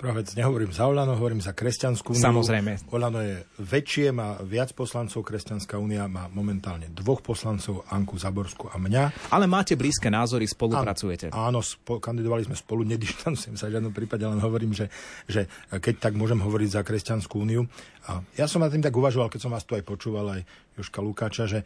[0.00, 2.24] Prvá vec, nehovorím za Olano, hovorím za Kresťanskú úniu.
[2.24, 2.88] Samozrejme.
[2.88, 8.80] Olano je väčšie, má viac poslancov, Kresťanská únia má momentálne dvoch poslancov, Anku Zaborskú a
[8.80, 9.28] mňa.
[9.28, 11.28] Ale máte blízke názory, spolupracujete.
[11.36, 14.88] Áno, spo, kandidovali sme spolu, nedištancujem sa v žiadnom prípade, len hovorím, že,
[15.28, 17.68] že keď tak môžem hovoriť za Kresťanskú úniu.
[18.08, 20.48] A ja som na tým tak uvažoval, keď som vás tu aj počúval, aj
[20.80, 21.60] Joška Lukáča, že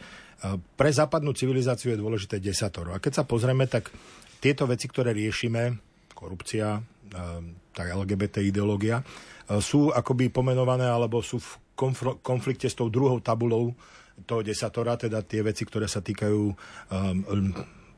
[0.75, 2.91] pre západnú civilizáciu je dôležité desatoro.
[2.91, 3.95] A keď sa pozrieme, tak
[4.43, 5.79] tieto veci, ktoré riešime,
[6.19, 6.83] korupcia,
[7.75, 9.03] tá LGBT ideológia,
[9.61, 11.59] sú akoby pomenované alebo sú v
[12.23, 13.75] konflikte s tou druhou tabulou
[14.23, 16.55] toho desatora, teda tie veci, ktoré sa týkajú um,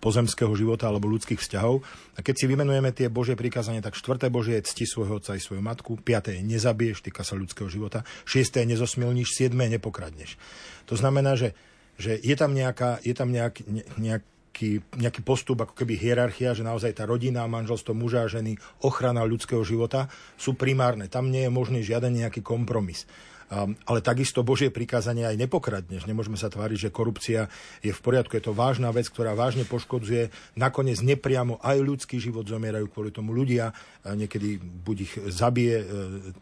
[0.00, 1.84] pozemského života alebo ľudských vzťahov.
[2.16, 5.42] A keď si vymenujeme tie Božie prikázania, tak štvrté Božie je cti svojho otca i
[5.42, 10.40] svoju matku, piaté je nezabiješ, týka sa ľudského života, šiesté je nezosmilníš, siedme nepokradneš.
[10.88, 11.52] To znamená, že,
[12.00, 13.60] že je tam, nejaká, je tam nejak,
[14.00, 14.22] ne,
[14.56, 19.20] nejaký, nejaký postup, ako keby hierarchia, že naozaj tá rodina, manželstvo muža a ženy, ochrana
[19.28, 20.08] ľudského života
[20.40, 21.12] sú primárne.
[21.12, 23.04] Tam nie je možný žiaden nejaký kompromis.
[23.46, 26.08] Um, ale takisto Božie prikázanie aj nepokradneš.
[26.08, 27.52] Nemôžeme sa tváriť, že korupcia
[27.84, 28.32] je v poriadku.
[28.34, 30.32] Je to vážna vec, ktorá vážne poškodzuje.
[30.56, 33.76] Nakoniec nepriamo aj ľudský život zomierajú kvôli tomu ľudia.
[34.02, 35.86] Niekedy buď ich zabije e,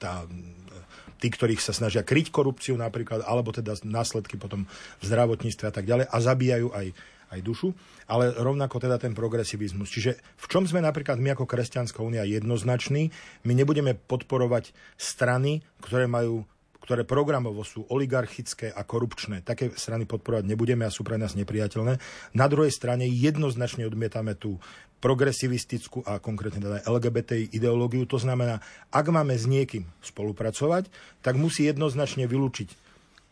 [0.00, 0.24] tá
[1.20, 4.68] tí, ktorých sa snažia kryť korupciu napríklad, alebo teda následky potom
[5.00, 6.86] v zdravotníctve a tak ďalej a zabíjajú aj,
[7.30, 7.72] aj dušu,
[8.10, 9.88] ale rovnako teda ten progresivizmus.
[9.88, 13.08] Čiže v čom sme napríklad my ako Kresťanská únia jednoznační,
[13.48, 16.44] my nebudeme podporovať strany, ktoré majú
[16.84, 19.40] ktoré programovo sú oligarchické a korupčné.
[19.40, 21.96] Také strany podporovať nebudeme a sú pre nás nepriateľné.
[22.36, 24.60] Na druhej strane jednoznačne odmietame tú
[25.00, 28.04] progresivistickú a konkrétne teda LGBT ideológiu.
[28.04, 28.60] To znamená,
[28.92, 30.92] ak máme s niekým spolupracovať,
[31.24, 32.68] tak musí jednoznačne vylúčiť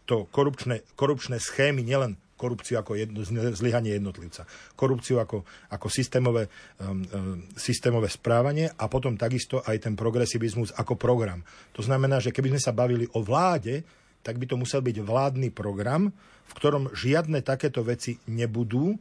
[0.08, 3.22] to korupčné, korupčné schémy nielen korupciu ako jedno,
[3.54, 4.42] zlyhanie jednotlivca,
[4.74, 6.50] korupciu ako, ako systémové,
[6.82, 11.46] um, um, systémové správanie a potom takisto aj ten progresivizmus ako program.
[11.78, 13.86] To znamená, že keby sme sa bavili o vláde,
[14.26, 16.10] tak by to musel byť vládny program,
[16.50, 18.98] v ktorom žiadne takéto veci nebudú,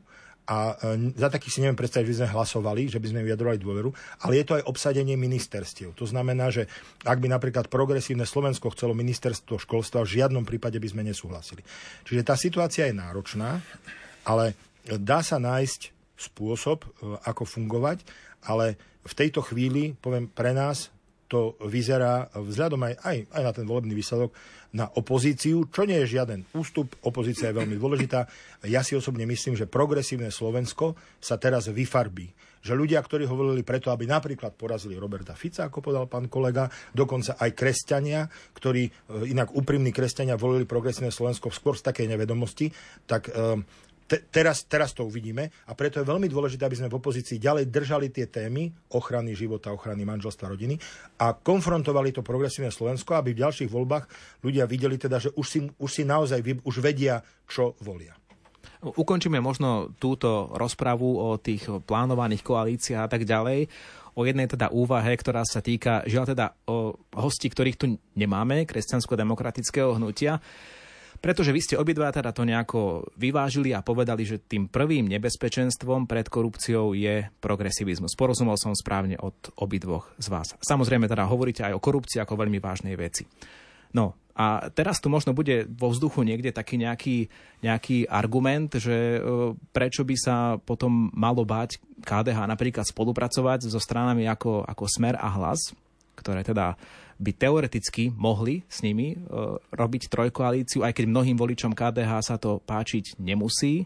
[0.49, 3.59] a e, za takých si neviem predstaviť, že by sme hlasovali, že by sme vyjadrovali
[3.61, 3.89] dôveru,
[4.25, 5.93] ale je to aj obsadenie ministerstiev.
[5.93, 6.65] To znamená, že
[7.05, 11.61] ak by napríklad progresívne Slovensko chcelo ministerstvo školstva, v žiadnom prípade by sme nesúhlasili.
[12.05, 13.61] Čiže tá situácia je náročná,
[14.25, 16.87] ale dá sa nájsť spôsob, e,
[17.25, 18.01] ako fungovať,
[18.45, 20.93] ale v tejto chvíli, poviem pre nás,
[21.31, 24.35] to vyzerá vzhľadom aj, aj, aj na ten volebný výsledok
[24.75, 26.91] na opozíciu, čo nie je žiaden ústup.
[27.07, 28.27] Opozícia je veľmi dôležitá.
[28.67, 32.31] Ja si osobne myslím, že progresívne Slovensko sa teraz vyfarbí.
[32.61, 36.69] Že ľudia, ktorí ho volili preto, aby napríklad porazili Roberta Fica, ako povedal pán kolega,
[36.93, 38.91] dokonca aj kresťania, ktorí e,
[39.33, 42.69] inak úprimní kresťania volili progresívne Slovensko skôr z takej nevedomosti,
[43.09, 43.65] tak e,
[44.11, 47.71] te, teraz, teraz to uvidíme a preto je veľmi dôležité, aby sme v opozícii ďalej
[47.71, 50.75] držali tie témy ochrany života, ochrany manželstva, rodiny
[51.23, 54.11] a konfrontovali to progresívne Slovensko, aby v ďalších voľbách
[54.43, 58.11] ľudia videli teda, že už si, už si naozaj už vedia, čo volia.
[58.81, 63.69] Ukončíme možno túto rozpravu o tých plánovaných koalíciách a tak ďalej
[64.11, 69.95] o jednej teda úvahe, ktorá sa týka, žiaľ teda o hosti, ktorých tu nemáme, kresťansko-demokratického
[69.95, 70.43] hnutia.
[71.21, 76.25] Pretože vy ste obidva teda to nejako vyvážili a povedali, že tým prvým nebezpečenstvom pred
[76.25, 78.17] korupciou je progresivizmus.
[78.17, 80.57] Porozumel som správne od obidvoch z vás.
[80.57, 83.29] Samozrejme teda hovoríte aj o korupcii ako veľmi vážnej veci.
[83.93, 87.29] No a teraz tu možno bude vo vzduchu niekde taký nejaký,
[87.61, 94.25] nejaký argument, že e, prečo by sa potom malo báť KDH napríklad spolupracovať so stranami
[94.25, 95.75] ako, ako Smer a Hlas,
[96.15, 96.79] ktoré teda
[97.21, 99.17] by teoreticky mohli s nimi e,
[99.69, 103.85] robiť trojkoalíciu, aj keď mnohým voličom KDH sa to páčiť nemusí.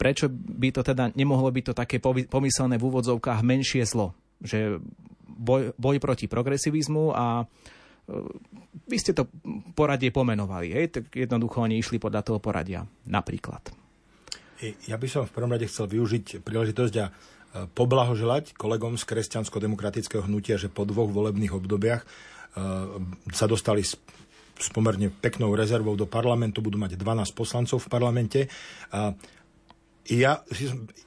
[0.00, 4.16] prečo by to teda nemohlo byť to také pomyselné v úvodzovkách menšie zlo?
[4.40, 4.80] Že
[5.28, 7.44] boj, boj proti progresivizmu a e,
[8.88, 9.28] vy ste to
[9.76, 10.86] poradie pomenovali, hej?
[10.88, 13.60] tak jednoducho oni išli podľa toho poradia, napríklad.
[14.88, 17.12] Ja by som v prvom rade chcel využiť príležitosť a
[17.72, 22.06] poblahoželať kolegom z kresťansko-demokratického hnutia, že po dvoch volebných obdobiach e,
[23.32, 23.96] sa dostali s,
[24.72, 28.40] pomerne peknou rezervou do parlamentu, budú mať 12 poslancov v parlamente.
[28.92, 29.16] A
[30.06, 30.38] ja,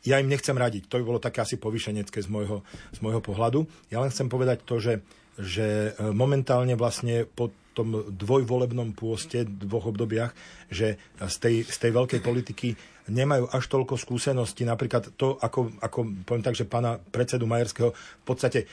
[0.03, 3.63] ja im nechcem radiť, to by bolo také asi povyšenecké z môjho, z môjho pohľadu.
[3.87, 5.05] Ja len chcem povedať to, že,
[5.39, 10.33] že e, momentálne vlastne po tom dvojvolebnom pôste, dvoch obdobiach,
[10.69, 12.69] že z tej, z tej veľkej politiky
[13.09, 14.63] nemajú až toľko skúseností.
[14.63, 18.69] Napríklad to, ako, ako poviem tak, že pána predsedu Majerského v podstate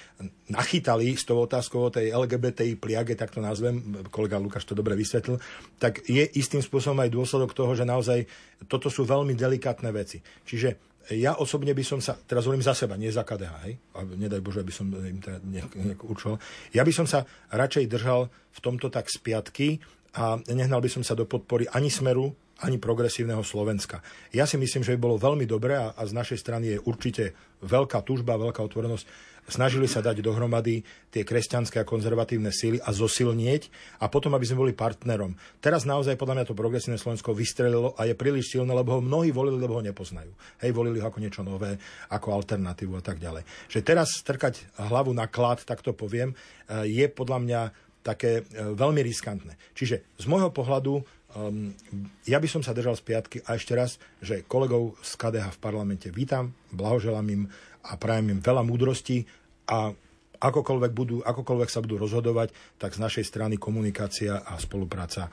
[0.52, 4.92] nachytali s tou otázkou o tej LGBTI pliage, tak to nazvem, kolega Lukáš to dobre
[4.92, 5.40] vysvetlil,
[5.80, 8.28] tak je istým spôsobom aj dôsledok toho, že naozaj
[8.68, 10.20] toto sú veľmi delikátne veci.
[10.44, 13.74] Čiže ja osobne by som sa, teraz hovorím za seba, nie za KDH, hej?
[13.94, 16.42] A nedaj Bože, aby som im teda nejak, nejak určoval.
[16.74, 17.22] Ja by som sa
[17.54, 19.78] radšej držal v tomto tak z piatky
[20.18, 24.00] a nehnal by som sa do podpory ani Smeru, ani progresívneho Slovenska.
[24.32, 27.36] Ja si myslím, že by bolo veľmi dobré a, a z našej strany je určite
[27.60, 29.04] veľká tužba, veľká otvorenosť.
[29.46, 30.82] Snažili sa dať dohromady
[31.14, 33.70] tie kresťanské a konzervatívne síly a zosilnieť
[34.02, 35.38] a potom, aby sme boli partnerom.
[35.62, 39.30] Teraz naozaj podľa mňa to progresívne Slovensko vystrelilo a je príliš silné, lebo ho mnohí
[39.30, 40.34] volili, lebo ho nepoznajú.
[40.58, 41.78] Hej, volili ho ako niečo nové,
[42.10, 43.46] ako alternatívu a tak ďalej.
[43.70, 46.34] Že teraz strkať hlavu na klad, tak to poviem,
[46.82, 47.60] je podľa mňa
[48.06, 49.58] také veľmi riskantné.
[49.74, 51.74] Čiže z môjho pohľadu um,
[52.22, 55.62] ja by som sa držal z piatky a ešte raz, že kolegov z KDH v
[55.62, 57.42] parlamente vítam, blahoželám im
[57.86, 59.22] a prajem im veľa múdrosti
[59.70, 59.94] a
[60.36, 65.30] akokoľvek, budú, akokoľvek sa budú rozhodovať, tak z našej strany komunikácia a spolupráca e,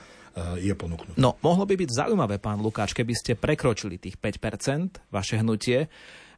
[0.63, 1.19] je ponúknutá.
[1.19, 5.91] No, mohlo by byť zaujímavé, pán Lukáč, keby ste prekročili tých 5%, vaše hnutie,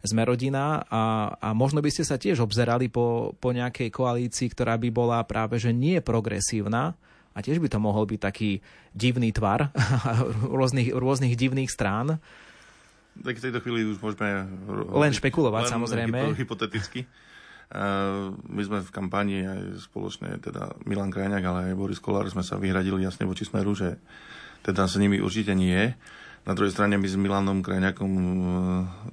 [0.06, 4.78] sme rodina a, a možno by ste sa tiež obzerali po, po nejakej koalícii, ktorá
[4.78, 6.98] by bola práve že nie progresívna,
[7.36, 8.64] a tiež by to mohol byť taký
[8.96, 9.76] divný tvar
[10.58, 12.24] rôznych, rôznych divných strán.
[13.24, 14.50] Tak v tejto chvíli už môžeme...
[14.92, 16.18] Len špekulovať, len samozrejme.
[16.36, 17.08] Hypoteticky.
[18.46, 22.62] My sme v kampani aj spoločne, teda Milan Krajňák, ale aj Boris Kolár sme sa
[22.62, 23.98] vyhradili jasne voči Smeru, že
[24.62, 25.94] teda s nimi určite nie.
[26.46, 28.26] Na druhej strane my s Milanom Krajňakom e,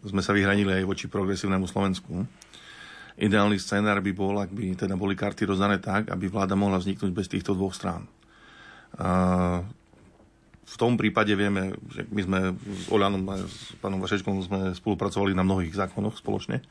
[0.04, 2.28] sme sa vyhradili aj voči progresívnemu Slovensku.
[3.16, 7.12] Ideálny scenár by bol, ak by teda boli karty rozdané tak, aby vláda mohla vzniknúť
[7.12, 8.04] bez týchto dvoch strán.
[10.72, 15.36] V tom prípade vieme, že my sme s Oľanom a s pánom Vašečkom sme spolupracovali
[15.36, 16.64] na mnohých zákonoch spoločne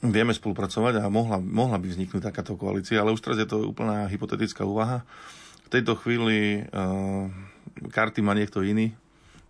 [0.00, 4.08] vieme spolupracovať a mohla, mohla by vzniknúť takáto koalícia, ale už teraz je to úplná
[4.08, 5.04] hypotetická úvaha.
[5.68, 7.28] V tejto chvíli uh,
[7.88, 8.92] karty má niekto iný,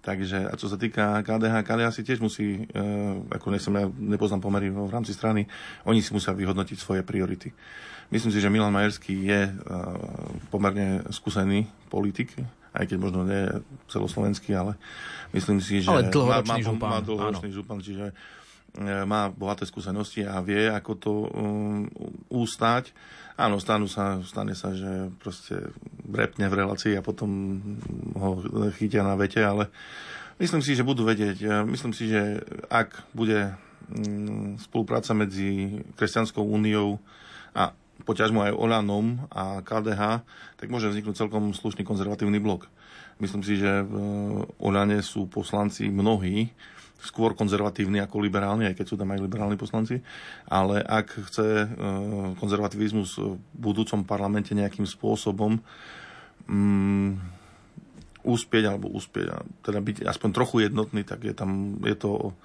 [0.01, 4.41] Takže, a čo sa týka KDH, KDH si tiež musí, uh, ako nechcem, ja nepoznám
[4.41, 5.45] pomery v rámci strany,
[5.85, 7.53] oni si musia vyhodnotiť svoje priority.
[8.09, 9.53] Myslím si, že Milan Majerský je uh,
[10.49, 12.33] pomerne skúsený politik,
[12.77, 13.51] aj keď možno nie
[13.91, 14.79] celoslovenský, ale
[15.35, 18.15] myslím si, že ale má, má, župan, má dlhoročný župan, čiže
[18.79, 21.91] E, má bohaté skúsenosti a vie, ako to um,
[22.31, 22.95] ústať.
[23.35, 25.75] Áno, stanú sa, stane sa, že proste
[26.07, 27.59] repne v relácii a potom
[28.15, 28.39] ho
[28.79, 29.73] chytia na vete, ale
[30.39, 31.67] myslím si, že budú vedieť.
[31.67, 33.59] Myslím si, že ak bude
[33.91, 37.03] um, spolupráca medzi Kresťanskou úniou
[37.51, 40.25] a poťažmo aj Olanom a KDH,
[40.61, 42.67] tak môže vzniknúť celkom slušný konzervatívny blok.
[43.21, 43.95] Myslím si, že v
[44.65, 46.49] Olane sú poslanci mnohí,
[47.01, 50.01] skôr konzervatívni ako liberálni, aj keď sú tam aj liberálni poslanci.
[50.49, 51.67] Ale ak chce e,
[52.37, 55.61] konzervativizmus v budúcom parlamente nejakým spôsobom
[56.49, 57.17] um,
[58.21, 59.33] úspieť alebo úspieť,
[59.65, 62.37] teda byť aspoň trochu jednotný, tak je tam, je to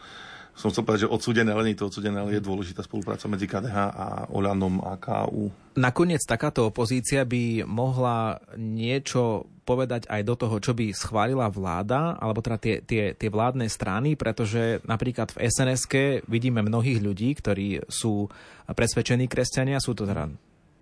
[0.55, 3.75] som chcel povedať, že odsudené, ale nie to odsudené, ale je dôležitá spolupráca medzi KDH
[3.75, 5.51] a Oľanom a KU.
[5.75, 12.39] Nakoniec takáto opozícia by mohla niečo povedať aj do toho, čo by schválila vláda, alebo
[12.39, 15.83] teda tie, tie, tie vládne strany, pretože napríklad v sns
[16.29, 18.31] vidíme mnohých ľudí, ktorí sú
[18.71, 20.31] presvedčení kresťania, sú to teda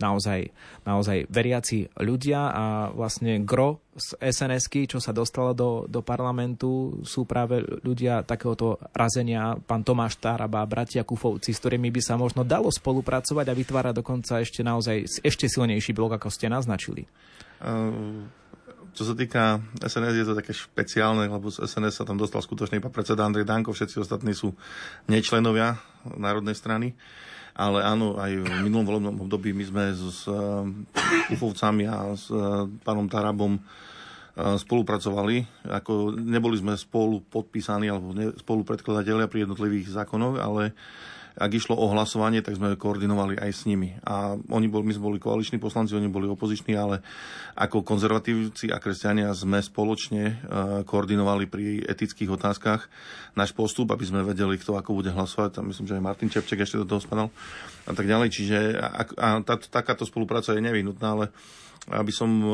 [0.01, 0.49] naozaj,
[0.87, 7.29] naozaj veriaci ľudia a vlastne gro z sns čo sa dostalo do, do parlamentu, sú
[7.29, 12.73] práve ľudia takéhoto razenia, pán Tomáš Taraba, bratia Kufovci, s ktorými by sa možno dalo
[12.73, 17.05] spolupracovať a vytvárať dokonca ešte naozaj ešte silnejší blok, ako ste naznačili.
[17.61, 18.25] Uh...
[18.93, 22.77] Čo sa týka SNS, je to také špeciálne, lebo z SNS sa tam dostal skutočne
[22.77, 24.53] iba predseda Andrej Danko, všetci ostatní sú
[25.09, 26.93] nečlenovia Národnej strany.
[27.53, 30.25] Ale áno, aj v minulom volebnom období my sme s
[31.29, 35.45] Ufovcami a s eh, pánom Tarabom eh, spolupracovali.
[35.69, 40.73] Ako neboli sme spolu podpísaní alebo spolu predkladatelia pri jednotlivých zákonoch, ale
[41.33, 43.97] ak išlo o hlasovanie, tak sme koordinovali aj s nimi.
[44.05, 47.01] A oni boli, my sme boli koaliční poslanci, oni boli opoziční, ale
[47.57, 50.33] ako konzervatívci a kresťania sme spoločne e,
[50.85, 52.85] koordinovali pri etických otázkach
[53.33, 55.57] náš postup, aby sme vedeli, kto ako bude hlasovať.
[55.57, 57.33] Tam myslím, že aj Martin Čepček ešte do toho spadal
[57.89, 58.29] a tak ďalej.
[58.29, 61.25] Čiže a, a tá, takáto spolupráca je nevyhnutná, ale
[61.89, 62.47] aby som e,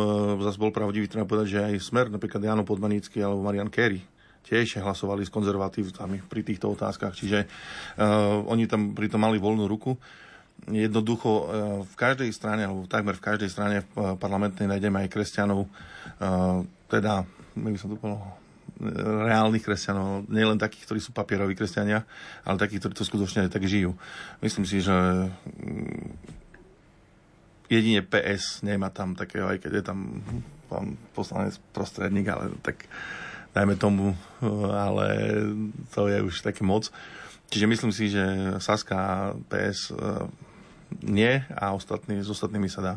[0.48, 4.02] zase bol pravdivý, treba povedať, že aj Smer, napríklad Jano Podmanícky alebo Marian Kerry,
[4.50, 7.14] tiež hlasovali s konzervatívcami pri týchto otázkach.
[7.14, 9.94] Čiže uh, oni tam pritom mali voľnú ruku.
[10.66, 11.44] Jednoducho uh,
[11.86, 15.70] v každej strane, alebo takmer v každej strane uh, parlamentnej nájdeme aj kresťanov,
[16.90, 17.24] teda,
[17.56, 18.40] my by som to povedal,
[19.28, 22.08] reálnych kresťanov, nielen takých, ktorí sú papieroví kresťania,
[22.48, 23.96] ale takých, ktorí to skutočne aj tak žijú.
[24.40, 26.10] Myslím si, že mm,
[27.68, 30.24] jedine PS nemá tam takého, aj keď je tam
[30.72, 32.88] pán poslanec prostredník, ale tak
[33.54, 34.14] dajme tomu,
[34.74, 35.08] ale
[35.94, 36.92] to je už také moc.
[37.50, 38.24] Čiže myslím si, že
[38.62, 39.14] Saska a
[39.50, 39.98] PS e,
[41.02, 42.96] nie a ostatní, s ostatnými sa dá.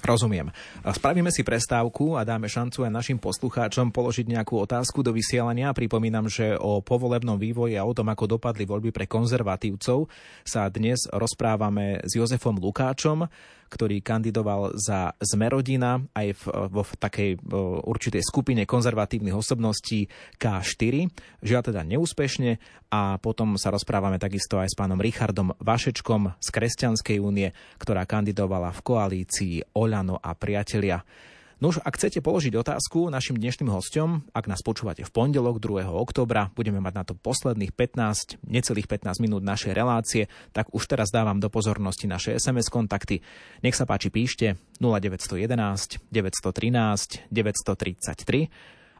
[0.00, 0.48] Rozumiem.
[0.80, 5.76] Spravíme si prestávku a dáme šancu aj našim poslucháčom položiť nejakú otázku do vysielania.
[5.76, 10.08] Pripomínam, že o povolebnom vývoji a o tom, ako dopadli voľby pre konzervatívcov,
[10.40, 13.28] sa dnes rozprávame s Jozefom Lukáčom,
[13.70, 17.30] ktorý kandidoval za Zmerodina aj v, vo v takej
[17.86, 21.06] určitej skupine konzervatívnych osobností K4.
[21.44, 22.58] Žiaľ teda neúspešne
[22.90, 28.74] a potom sa rozprávame takisto aj s pánom Richardom Vašečkom z Kresťanskej únie, ktorá kandidovala
[28.74, 31.02] v koalícii Oľ Oľano a priatelia.
[31.60, 35.92] No ak chcete položiť otázku našim dnešným hostom, ak nás počúvate v pondelok 2.
[35.92, 41.12] oktobra, budeme mať na to posledných 15, necelých 15 minút našej relácie, tak už teraz
[41.12, 43.20] dávam do pozornosti naše SMS kontakty.
[43.60, 48.48] Nech sa páči píšte 0911 913 933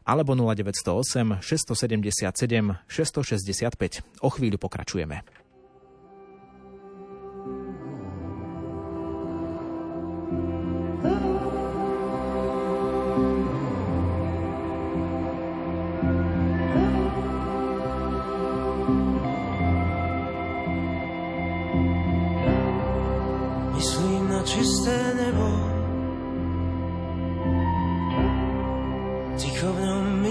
[0.05, 4.21] alebo 0908 677 665.
[4.21, 5.40] O chvíľu pokračujeme.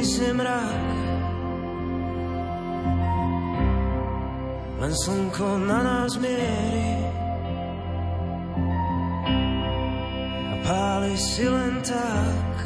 [0.01, 0.89] Myslie mrak.
[4.81, 7.05] Len slnko na nás mierí.
[10.49, 12.57] A páli si len tak.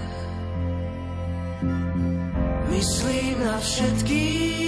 [2.70, 4.63] Myslím na všetkých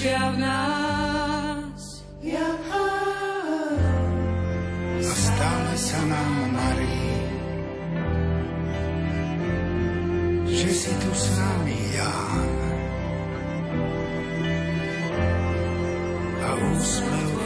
[0.00, 1.82] klíčia v nás.
[4.96, 7.04] A stále sa nám marí,
[10.48, 12.16] že si tu s nami ja.
[16.40, 17.39] A úsmev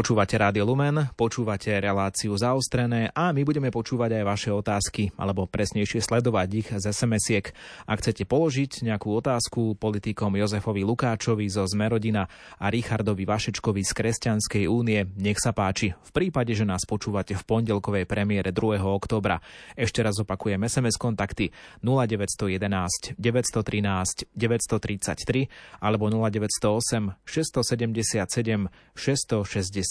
[0.00, 6.00] Počúvate Rádio Lumen, počúvate reláciu zaostrené a my budeme počúvať aj vaše otázky, alebo presnejšie
[6.00, 7.52] sledovať ich z SMS-iek.
[7.84, 12.24] Ak chcete položiť nejakú otázku politikom Jozefovi Lukáčovi zo Zmerodina
[12.56, 15.92] a Richardovi Vašečkovi z Kresťanskej únie, nech sa páči.
[15.92, 18.80] V prípade, že nás počúvate v pondelkovej premiére 2.
[18.80, 19.36] oktobra.
[19.76, 21.52] Ešte raz opakujem SMS kontakty
[21.84, 28.64] 0911 913 933 alebo 0908 677
[28.96, 29.89] 660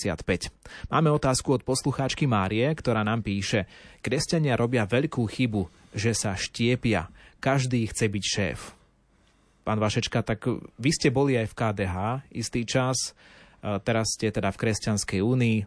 [0.87, 3.67] Máme otázku od poslucháčky Márie, ktorá nám píše
[3.99, 7.11] Kresťania robia veľkú chybu, že sa štiepia.
[7.43, 8.59] Každý chce byť šéf.
[9.67, 10.47] Pán Vašečka, tak
[10.79, 11.95] vy ste boli aj v KDH
[12.31, 13.13] istý čas,
[13.59, 15.57] teraz ste teda v Kresťanskej únii.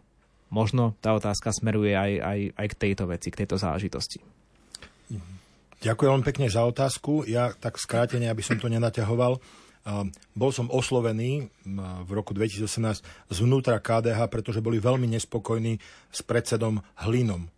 [0.53, 4.21] Možno tá otázka smeruje aj, aj, aj k tejto veci, k tejto záležitosti.
[5.81, 7.25] Ďakujem veľmi pekne za otázku.
[7.25, 9.41] Ja tak skrátene, aby som to nenaťahoval.
[10.31, 11.51] Bol som oslovený
[12.07, 15.75] v roku 2018 zvnútra KDH, pretože boli veľmi nespokojní
[16.07, 17.51] s predsedom Hlinom.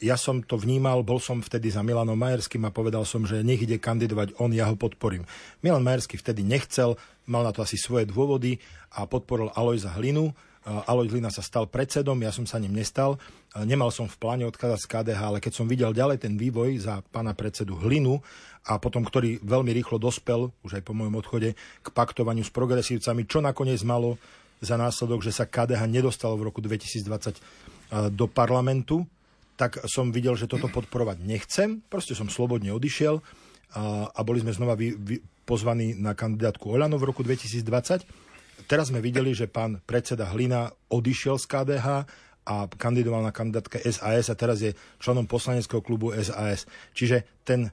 [0.00, 3.60] Ja som to vnímal, bol som vtedy za Milanom Majerským a povedal som, že nech
[3.60, 5.28] ide kandidovať on, ja ho podporím.
[5.60, 6.96] Milan Majerský vtedy nechcel,
[7.28, 8.56] mal na to asi svoje dôvody
[8.96, 10.32] a podporil Alojza Hlinu.
[10.60, 13.16] Aloj Hlina sa stal predsedom, ja som sa ním nestal.
[13.64, 17.00] Nemal som v pláne odkázať z KDH, ale keď som videl ďalej ten vývoj za
[17.08, 18.20] pána predsedu Hlinu
[18.68, 23.24] a potom, ktorý veľmi rýchlo dospel, už aj po mojom odchode, k paktovaniu s progresívcami,
[23.24, 24.20] čo nakoniec malo
[24.60, 29.08] za následok, že sa KDH nedostalo v roku 2020 do parlamentu,
[29.56, 31.80] tak som videl, že toto podporovať nechcem.
[31.88, 33.20] Proste som slobodne odišiel
[33.76, 38.29] a, a boli sme znova vy, vy, pozvaní na kandidátku Olano v roku 2020.
[38.66, 41.88] Teraz sme videli, že pán predseda Hlina odišiel z KDH
[42.50, 46.66] a kandidoval na kandidátke SAS a teraz je členom poslaneckého klubu SAS.
[46.96, 47.70] Čiže ten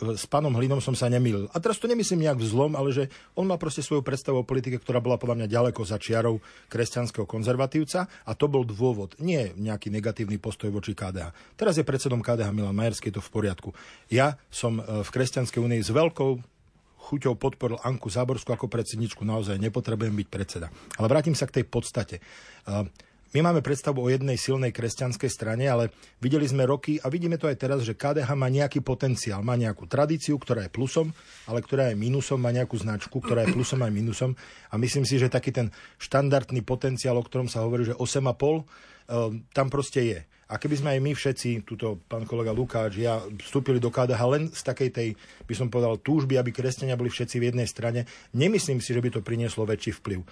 [0.00, 1.48] s pánom Hlinom som sa nemýlil.
[1.52, 3.04] A teraz to nemyslím nejak vzlom, ale že
[3.36, 7.24] on má proste svoju predstavu o politike, ktorá bola podľa mňa ďaleko za čiarou kresťanského
[7.24, 11.32] konzervatívca a to bol dôvod, nie nejaký negatívny postoj voči KDH.
[11.56, 13.68] Teraz je predsedom KDH Milan Majerský, je to v poriadku.
[14.12, 16.59] Ja som e, v Kresťanskej únii s veľkou
[17.08, 20.68] chuťou podporil Anku Záborskú ako predsedničku, naozaj nepotrebujem byť predseda.
[21.00, 22.20] Ale vrátim sa k tej podstate.
[22.68, 22.84] Uh,
[23.30, 27.46] my máme predstavu o jednej silnej kresťanskej strane, ale videli sme roky a vidíme to
[27.46, 31.14] aj teraz, že KDH má nejaký potenciál, má nejakú tradíciu, ktorá je plusom,
[31.46, 34.34] ale ktorá je minusom, má nejakú značku, ktorá je plusom aj minusom.
[34.66, 35.70] A myslím si, že taký ten
[36.02, 38.66] štandardný potenciál, o ktorom sa hovorí, že 8,5,
[39.06, 40.20] eh, tam proste je.
[40.50, 44.42] A keby sme aj my všetci, tuto pán kolega Lukáč, ja vstúpili do KDH len
[44.50, 45.08] z takej tej,
[45.46, 48.02] by som povedal, túžby, aby kresťania boli všetci v jednej strane,
[48.34, 50.26] nemyslím si, že by to prinieslo väčší vplyv.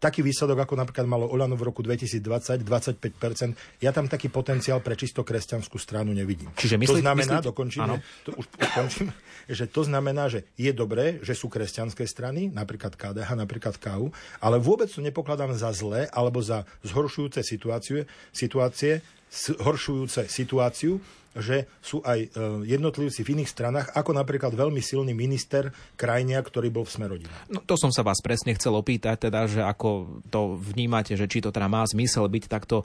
[0.00, 4.96] Taký výsledok, ako napríklad malo Olano v roku 2020, 25%, ja tam taký potenciál pre
[4.96, 6.48] čisto kresťanskú stranu nevidím.
[6.56, 7.48] Čiže myslí, to znamená, myslí...
[7.52, 7.94] dokončíme,
[8.24, 9.08] to už ukončím,
[9.52, 14.08] že to znamená, že je dobré, že sú kresťanské strany, napríklad KDH, napríklad KU,
[14.40, 21.00] ale vôbec to nepokladám za zlé alebo za zhoršujúce situácie, situácie zhoršujúce situáciu,
[21.32, 22.28] že sú aj e,
[22.68, 27.32] jednotlivci v iných stranách, ako napríklad veľmi silný minister krajnia, ktorý bol v Smerodine.
[27.48, 31.40] No, to som sa vás presne chcel opýtať, teda, že ako to vnímate, že či
[31.40, 32.84] to teda má zmysel byť takto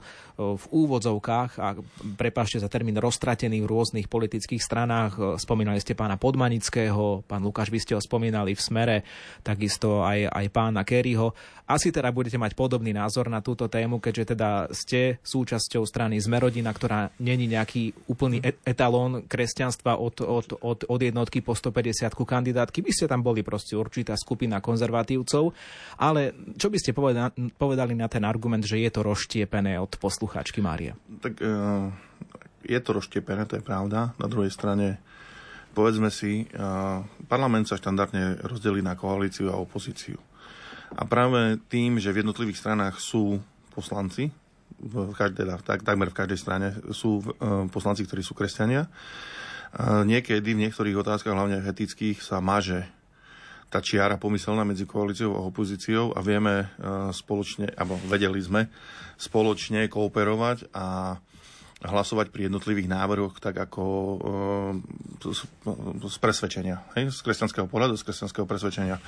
[0.56, 1.76] v úvodzovkách a
[2.16, 5.12] prepášte za termín roztratený v rôznych politických stranách.
[5.16, 8.96] E, spomínali ste pána Podmanického, pán Lukáš, vy ste ho spomínali v Smere,
[9.44, 11.36] takisto aj, aj pána Kerryho.
[11.68, 16.72] Asi teda budete mať podobný názor na túto tému, keďže teda ste súčasťou strany Zmerodina,
[16.72, 22.82] ktorá není nejaký úplný etalón kresťanstva od, od, od, od jednotky po 150 kandidátky.
[22.82, 25.52] By ste tam boli proste určitá skupina konzervatívcov,
[26.00, 30.62] ale čo by ste povedali, povedali na ten argument, že je to rozštiepené od poslucháčky
[30.64, 30.96] Márie?
[31.22, 31.52] Tak e,
[32.66, 34.16] je to rozštiepené, to je pravda.
[34.18, 35.00] Na druhej strane
[35.78, 36.66] povedzme si, e,
[37.30, 40.18] parlament sa štandardne rozdelí na koalíciu a opozíciu.
[40.96, 43.38] A práve tým, že v jednotlivých stranách sú
[43.76, 44.32] poslanci,
[44.78, 48.86] v každej, tak, takmer v každej strane sú uh, poslanci, ktorí sú kresťania.
[49.74, 52.86] Uh, niekedy v niektorých otázkach, hlavne etických, sa maže
[53.68, 58.72] tá čiara pomyselná medzi koalíciou a opozíciou a vieme uh, spoločne, alebo vedeli sme
[59.20, 61.18] spoločne kooperovať a
[61.78, 63.84] hlasovať pri jednotlivých návrhoch tak ako
[65.22, 65.42] z,
[66.10, 67.14] z presvedčenia, hej?
[67.14, 68.98] z kresťanského pohľadu, z kresťanského presvedčenia.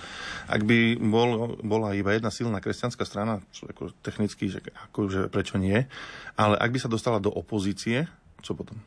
[0.46, 5.58] Ak by bol, bola iba jedna silná kresťanská strana, čo ako technicky, že, akože prečo
[5.58, 5.82] nie,
[6.38, 8.06] ale ak by sa dostala do opozície,
[8.38, 8.78] čo potom?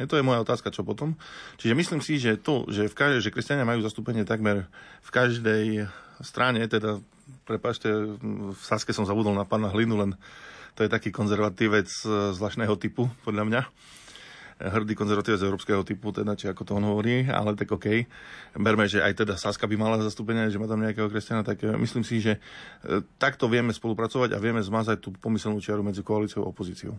[0.00, 1.14] Hej, to je moja otázka, čo potom.
[1.60, 4.66] Čiže myslím si, že to, že, v každej, že kresťania majú zastúpenie takmer
[5.06, 5.86] v každej
[6.24, 6.98] strane, teda,
[7.46, 7.92] prepašte,
[8.50, 10.18] v Saske som zabudol na pána Hlinu, len
[10.74, 13.62] to je taký konzervatívec e, zvláštneho typu, podľa mňa
[14.54, 18.06] hrdý konzervatívec európskeho typu, teda, či ako to on hovorí, ale tak OK.
[18.54, 21.74] Berme, že aj teda Saska by mala zastúpenie, že má tam nejakého kresťana, tak e,
[21.74, 26.46] myslím si, že e, takto vieme spolupracovať a vieme zmazať tú pomyselnú čiaru medzi koalíciou
[26.46, 26.94] a opozíciou.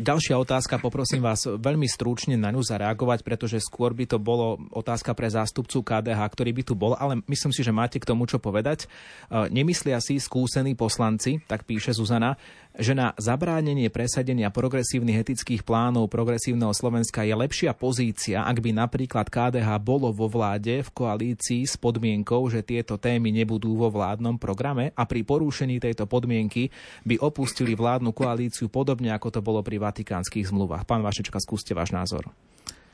[0.00, 5.12] Ďalšia otázka, poprosím vás veľmi stručne na ňu zareagovať, pretože skôr by to bolo otázka
[5.12, 8.40] pre zástupcu KDH, ktorý by tu bol, ale myslím si, že máte k tomu čo
[8.40, 8.88] povedať.
[9.28, 12.40] Nemyslia si skúsení poslanci, tak píše Zuzana,
[12.78, 19.26] že na zabránenie presadenia progresívnych etických plánov progresívneho Slovenska je lepšia pozícia, ak by napríklad
[19.26, 24.94] KDH bolo vo vláde v koalícii s podmienkou, že tieto témy nebudú vo vládnom programe
[24.94, 26.70] a pri porušení tejto podmienky
[27.02, 30.86] by opustili vládnu koalíciu podobne ako to bolo pri vatikánskych zmluvách.
[30.86, 32.30] Pán Vašečka, skúste váš názor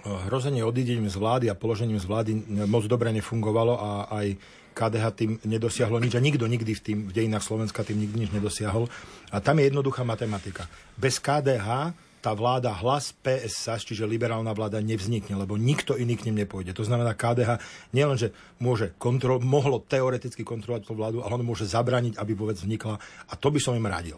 [0.05, 2.33] hrozenie odidením z vlády a položením z vlády
[2.69, 4.37] moc dobre nefungovalo a aj
[4.75, 8.31] KDH tým nedosiahlo nič a nikto nikdy v, tým, v dejinách Slovenska tým nikdy nič
[8.35, 8.91] nedosiahol.
[9.31, 10.67] A tam je jednoduchá matematika.
[10.99, 11.95] Bez KDH
[12.25, 16.73] tá vláda hlas PS SAS, čiže liberálna vláda, nevznikne, lebo nikto iný k ním nepôjde.
[16.73, 17.61] To znamená, KDH
[17.93, 22.97] nielenže môže kontrol, mohlo teoreticky kontrolovať tú vládu, ale on môže zabrániť, aby vôbec vznikla.
[23.29, 24.17] A to by som im radil.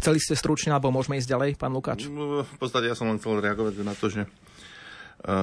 [0.00, 2.08] Chceli ste stručne, alebo môžeme ísť ďalej, pán Lukáč?
[2.08, 4.24] No, v podstate ja som len chcel reagovať na to, že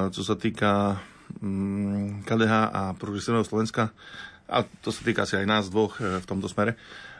[0.09, 0.97] čo sa týka
[2.25, 3.93] KDH a progresívneho Slovenska,
[4.49, 6.73] a to sa týka asi aj nás dvoch e, v tomto smere,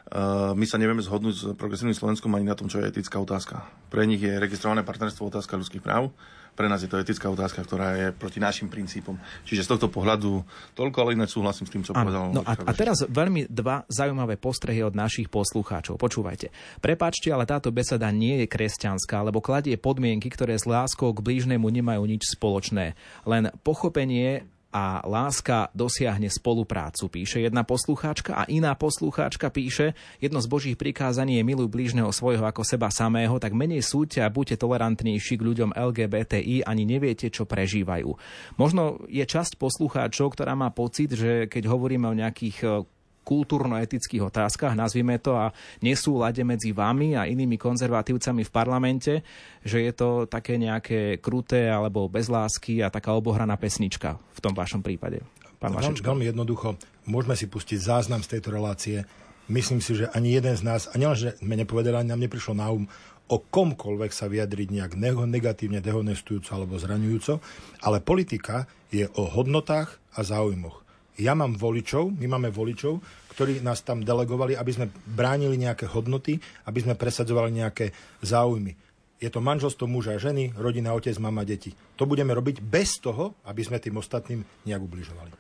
[0.10, 3.62] Eh, my sa nevieme zhodnúť s progresívnym Slovenskom ani na tom, čo je etická otázka.
[3.94, 6.10] Pre nich je registrované partnerstvo otázka ľudských práv,
[6.54, 9.16] pre nás je to etická otázka, ktorá je proti našim princípom.
[9.48, 10.44] Čiže z tohto pohľadu
[10.76, 12.00] toľko, ale ináč súhlasím s tým, čo ano.
[12.04, 12.24] povedal.
[12.36, 15.96] No a, a teraz veľmi dva zaujímavé postrehy od našich poslucháčov.
[15.96, 16.52] Počúvajte.
[16.84, 21.66] Prepačte, ale táto beseda nie je kresťanská, lebo kladie podmienky, ktoré s láskou k blížnemu
[21.66, 22.94] nemajú nič spoločné.
[23.24, 30.48] Len pochopenie a láska dosiahne spoluprácu, píše jedna poslucháčka a iná poslucháčka píše, jedno z
[30.48, 35.42] božích prikázaní je miluj blížneho svojho ako seba samého, tak menej súďte a buďte tolerantnejší
[35.42, 38.14] k ľuďom LGBTI, ani neviete, čo prežívajú.
[38.62, 42.86] Možno je časť poslucháčov, ktorá má pocit, že keď hovoríme o nejakých
[43.24, 45.54] kultúrno-etických otázkach, nazvime to, a
[45.86, 49.14] nesúlade medzi vami a inými konzervatívcami v parlamente,
[49.62, 54.58] že je to také nejaké kruté alebo bez lásky a taká obohraná pesnička v tom
[54.58, 55.22] vašom prípade.
[55.60, 59.04] Pán Veľmi, veľmi jednoducho, môžeme si pustiť záznam z tejto relácie.
[59.52, 62.56] Myslím si, že ani jeden z nás, a nielen, že sme nepovedali, ani nám neprišlo
[62.56, 62.88] na um
[63.30, 67.38] o komkoľvek sa vyjadriť nejak negatívne, dehonestujúco alebo zraňujúco,
[67.86, 70.82] ale politika je o hodnotách a záujmoch.
[71.20, 73.04] Ja mám voličov, my máme voličov,
[73.36, 77.92] ktorí nás tam delegovali, aby sme bránili nejaké hodnoty, aby sme presadzovali nejaké
[78.24, 78.72] záujmy.
[79.20, 81.76] Je to manželstvo muža a ženy, rodina, otec, mama, deti.
[82.00, 85.32] To budeme robiť bez toho, aby sme tým ostatným nejak ubližovali.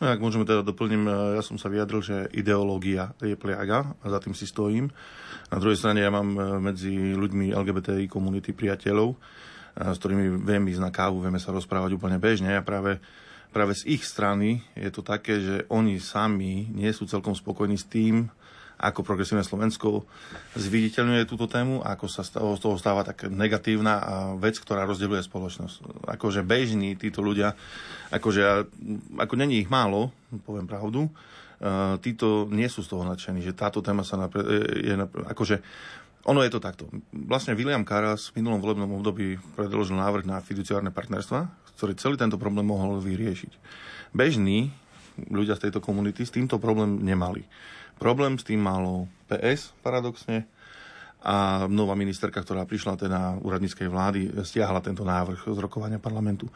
[0.00, 4.06] No, ak môžeme teda doplním, e, ja som sa vyjadril, že ideológia je pliaga a
[4.08, 4.92] za tým si stojím.
[5.48, 9.16] Na druhej strane ja mám e, medzi ľuďmi LGBTI komunity priateľov, e,
[9.80, 13.00] s ktorými viem ísť na kávu, vieme sa rozprávať úplne bežne a práve
[13.50, 17.86] práve z ich strany je to také, že oni sami nie sú celkom spokojní s
[17.86, 18.30] tým,
[18.80, 20.08] ako progresívne Slovensko
[20.56, 24.00] zviditeľňuje túto tému, ako sa z toho stáva tak negatívna
[24.40, 26.08] vec, ktorá rozdeľuje spoločnosť.
[26.08, 27.52] Akože bežní títo ľudia,
[28.08, 28.72] akože
[29.20, 30.16] ako není ich málo,
[30.48, 31.12] poviem pravdu,
[32.00, 34.40] títo nie sú z toho nadšení, že táto téma sa napre,
[34.80, 34.96] je,
[35.28, 35.60] akože
[36.24, 36.88] ono je to takto.
[37.12, 42.40] Vlastne William Karas v minulom volebnom období predložil návrh na fiduciárne partnerstva, ktorý celý tento
[42.40, 43.52] problém mohol vyriešiť.
[44.16, 44.70] Bežní
[45.28, 47.44] ľudia z tejto komunity s týmto problém nemali.
[48.00, 50.48] Problém s tým malo PS, paradoxne,
[51.20, 56.48] a nová ministerka, ktorá prišla teda úradníckej vlády, stiahla tento návrh z rokovania parlamentu.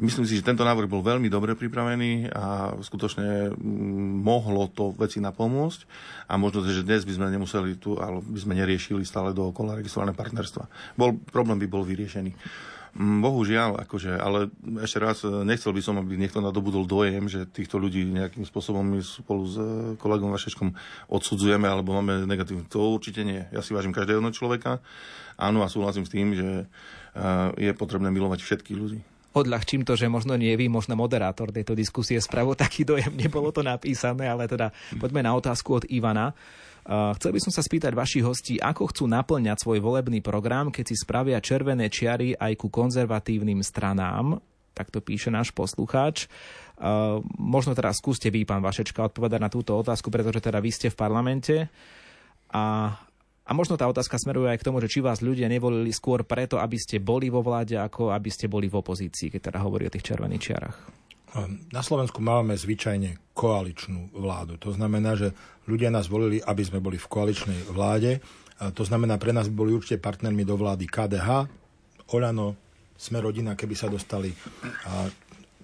[0.00, 5.20] Myslím si, že tento návrh bol veľmi dobre pripravený a skutočne mm, mohlo to veci
[5.20, 5.80] napomôcť
[6.32, 10.16] a možno, že dnes by sme nemuseli tu, ale by sme neriešili stále dookola registrované
[10.16, 10.96] partnerstva.
[10.96, 12.32] Bol, problém by bol vyriešený.
[12.96, 14.48] Mm, bohužiaľ, akože, ale
[14.80, 18.80] ešte raz, e, nechcel by som, aby niekto nadobudol dojem, že týchto ľudí nejakým spôsobom
[18.80, 19.64] my spolu s e,
[20.00, 20.72] kolegom Vašečkom
[21.12, 22.64] odsudzujeme alebo máme negatívne.
[22.72, 23.44] To určite nie.
[23.52, 24.80] Ja si vážim každého človeka.
[25.36, 29.00] Áno a súhlasím s tým, že e, je potrebné milovať všetkých ľudí
[29.36, 33.60] odľahčím to, že možno nie vy, možno moderátor tejto diskusie spravo taký dojem, nebolo to
[33.60, 36.32] napísané, ale teda poďme na otázku od Ivana.
[36.86, 40.94] Chcel by som sa spýtať vašich hostí, ako chcú naplňať svoj volebný program, keď si
[40.94, 44.38] spravia červené čiary aj ku konzervatívnym stranám,
[44.70, 46.30] tak to píše náš poslucháč.
[47.42, 50.94] Možno teraz skúste vy, pán Vašečka, odpovedať na túto otázku, pretože teda vy ste v
[50.94, 51.66] parlamente
[52.54, 52.94] a,
[53.42, 56.62] a možno tá otázka smeruje aj k tomu, že či vás ľudia nevolili skôr preto,
[56.62, 59.94] aby ste boli vo vláde, ako aby ste boli v opozícii, keď teda hovorí o
[59.96, 60.78] tých červených čiarach.
[61.74, 64.56] Na Slovensku máme zvyčajne koaličnú vládu.
[64.64, 65.36] To znamená, že
[65.68, 68.24] ľudia nás volili, aby sme boli v koaličnej vláde.
[68.56, 71.44] A to znamená, pre nás boli určite partnermi do vlády KDH,
[72.06, 72.54] Oľano,
[72.96, 74.30] sme rodina, keby sa dostali.
[74.88, 75.10] A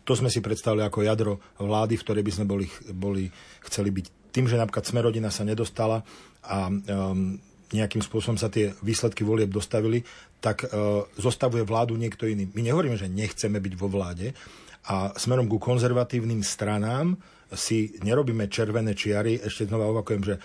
[0.02, 3.24] to sme si predstavili ako jadro vlády, v ktorej by sme boli, boli
[3.70, 4.34] chceli byť.
[4.34, 6.02] Tým, že napríklad sme rodina sa nedostala
[6.42, 7.38] a um,
[7.72, 10.02] nejakým spôsobom sa tie výsledky volieb dostavili,
[10.42, 12.50] tak uh, zostavuje vládu niekto iný.
[12.52, 14.34] My nehovoríme, že nechceme byť vo vláde,
[14.82, 17.14] a smerom ku konzervatívnym stranám
[17.52, 19.40] si nerobíme červené čiary.
[19.40, 20.40] Ešte znova opakujem, že e,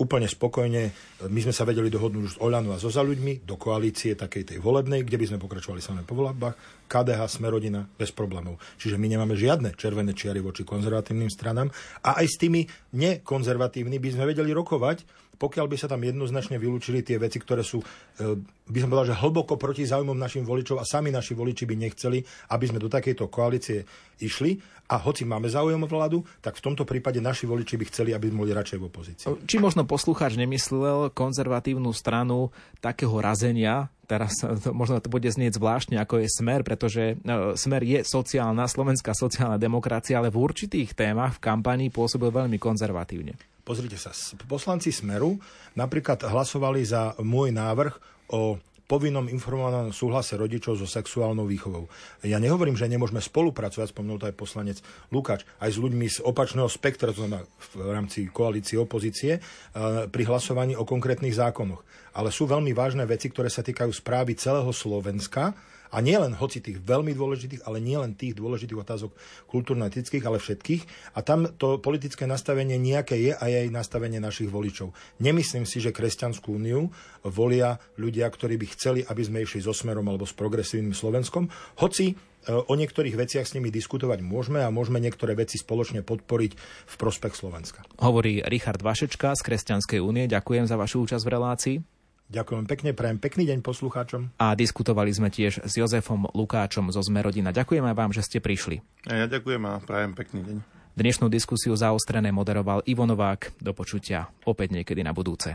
[0.00, 0.92] úplne spokojne e,
[1.28, 4.56] my sme sa vedeli dohodnúť už s Oľanu a so za ľuďmi do koalície takej
[4.56, 6.86] tej volebnej, kde by sme pokračovali samé po voľbách.
[6.86, 8.62] KDH, Smerodina, bez problémov.
[8.78, 11.68] Čiže my nemáme žiadne červené čiary voči konzervatívnym stranám
[12.06, 12.62] a aj s tými
[12.94, 15.02] nekonzervatívnymi by sme vedeli rokovať,
[15.36, 19.20] pokiaľ by sa tam jednoznačne vylúčili tie veci, ktoré sú, e, by som povedal, že
[19.20, 23.28] hlboko proti záujmom našim voličov a sami naši voliči by nechceli, aby sme do takejto
[23.28, 23.84] koalície
[24.20, 24.56] išli
[24.86, 28.30] a hoci máme záujem o vládu, tak v tomto prípade naši voliči by chceli, aby
[28.30, 29.26] boli radšej v opozícii.
[29.44, 34.38] Či možno poslucháč nemyslel konzervatívnu stranu takého razenia, teraz
[34.70, 39.58] možno to bude znieť zvláštne, ako je Smer, pretože e, Smer je sociálna, slovenská sociálna
[39.58, 43.55] demokracia, ale v určitých témach v kampanii pôsobil veľmi konzervatívne.
[43.66, 44.14] Pozrite sa,
[44.46, 45.42] poslanci Smeru
[45.74, 47.98] napríklad hlasovali za môj návrh
[48.30, 51.90] o povinnom informovanom súhlase rodičov so sexuálnou výchovou.
[52.22, 54.78] Ja nehovorím, že nemôžeme spolupracovať, spomnul to aj poslanec
[55.10, 57.42] Lukáč, aj s ľuďmi z opačného spektra, to znamená
[57.74, 61.82] v rámci koalície opozície, eh, pri hlasovaní o konkrétnych zákonoch.
[62.14, 65.52] Ale sú veľmi vážne veci, ktoré sa týkajú správy celého Slovenska,
[65.90, 69.10] a nie len hoci tých veľmi dôležitých, ale nie len tých dôležitých otázok
[69.50, 70.82] kultúrno-etických, ale všetkých.
[71.14, 74.92] A tam to politické nastavenie nejaké je a je aj nastavenie našich voličov.
[75.22, 76.90] Nemyslím si, že Kresťanskú úniu
[77.22, 81.48] volia ľudia, ktorí by chceli, aby sme išli so Smerom alebo s progresívnym Slovenskom,
[81.82, 82.14] hoci e,
[82.52, 86.52] o niektorých veciach s nimi diskutovať môžeme a môžeme niektoré veci spoločne podporiť
[86.86, 87.82] v prospech Slovenska.
[88.02, 90.30] Hovorí Richard Vašečka z Kresťanskej únie.
[90.30, 91.95] Ďakujem za vašu účasť v relácii.
[92.26, 94.34] Ďakujem pekne, prajem pekný deň poslucháčom.
[94.42, 97.54] A diskutovali sme tiež s Jozefom Lukáčom zo Zmerodina.
[97.54, 98.82] Ďakujem aj vám, že ste prišli.
[99.06, 100.56] A ja ďakujem a prajem pekný deň.
[100.98, 103.62] Dnešnú diskusiu zaostrené moderoval Ivo Novák.
[103.62, 105.54] Do počutia opäť niekedy na budúce.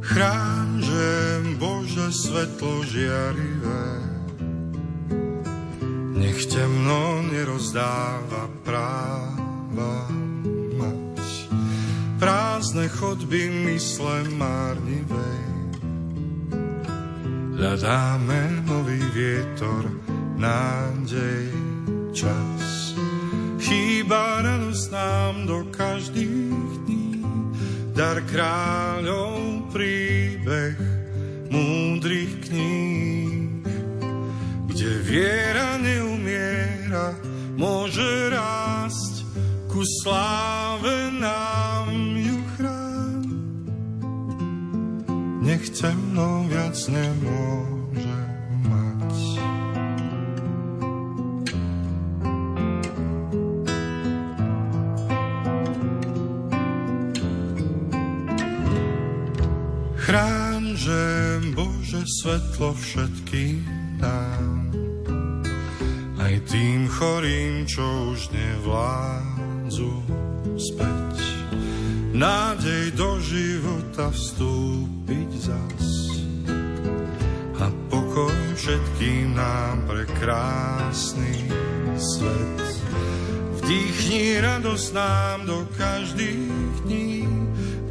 [0.00, 1.06] Chrán, že
[1.60, 4.09] Bože svetlo žiarivé,
[6.20, 10.04] nech temno nerozdáva práva
[10.76, 11.24] mať.
[12.20, 15.44] Prázdne chodby mysle márnivej.
[17.56, 19.88] Hľadáme nový vietor,
[20.36, 21.48] nádej,
[22.12, 22.92] čas.
[23.60, 27.24] Chýba radosť nám do každých dní,
[27.96, 30.76] dar kráľov príbeh
[31.48, 32.99] múdrych kníh,
[34.90, 36.50] kde viera neumie
[36.90, 37.14] viera
[37.54, 38.02] môže
[38.34, 39.22] rásť,
[39.70, 43.22] ku sláve nám ju chrán.
[45.46, 48.18] Nech temno viac nemôže
[48.66, 49.14] mať.
[60.02, 61.02] Chráň, že
[61.54, 63.79] Bože svetlo aj
[66.50, 69.94] tým chorým, čo už nevládzu
[70.58, 71.14] späť.
[72.10, 75.86] Nádej do života vstúpiť zas
[77.62, 81.46] a pokoj všetkým nám pre krásny
[81.94, 82.58] svet.
[83.62, 87.30] Vdýchni radosť nám do každých dní,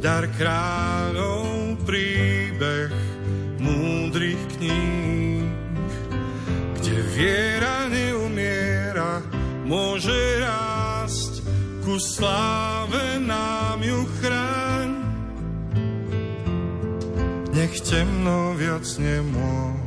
[0.04, 2.92] dar kráľov príbeh
[3.56, 5.48] múdrych kníh,
[6.76, 7.49] kde viera
[12.00, 14.88] sláve nám ju chráň.
[17.52, 19.79] Nech temno viac nemôže,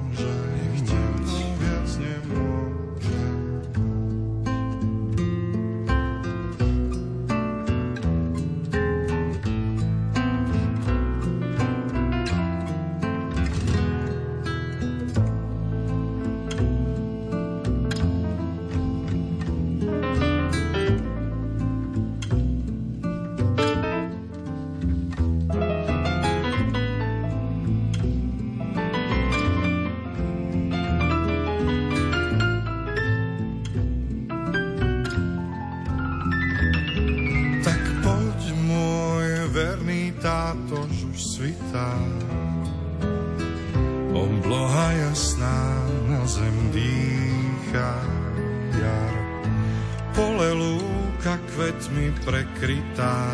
[52.64, 53.28] prekrytá.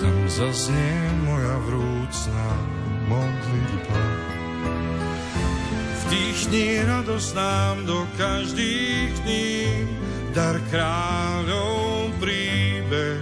[0.00, 0.96] Tam zaznie
[1.28, 2.48] moja vrúcna
[3.04, 4.04] modlitba.
[6.08, 9.60] Vdýchni radosť nám do každých dní,
[10.32, 13.20] dar kráľov príbeh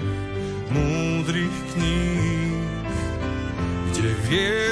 [0.70, 2.62] múdrych kníh,
[3.90, 4.69] kde viera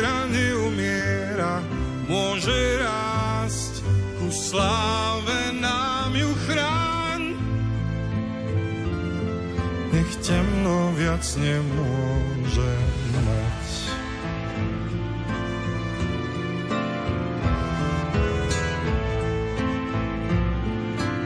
[11.08, 12.92] viac nemôžem
[13.24, 13.68] mať.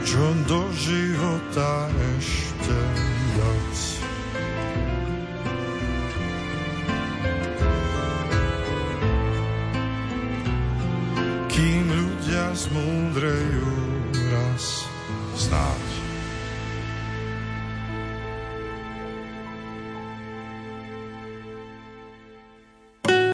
[0.07, 2.79] Čo do života ešte
[3.35, 3.75] dať?
[11.51, 13.62] Kým ľudia zmúdrejú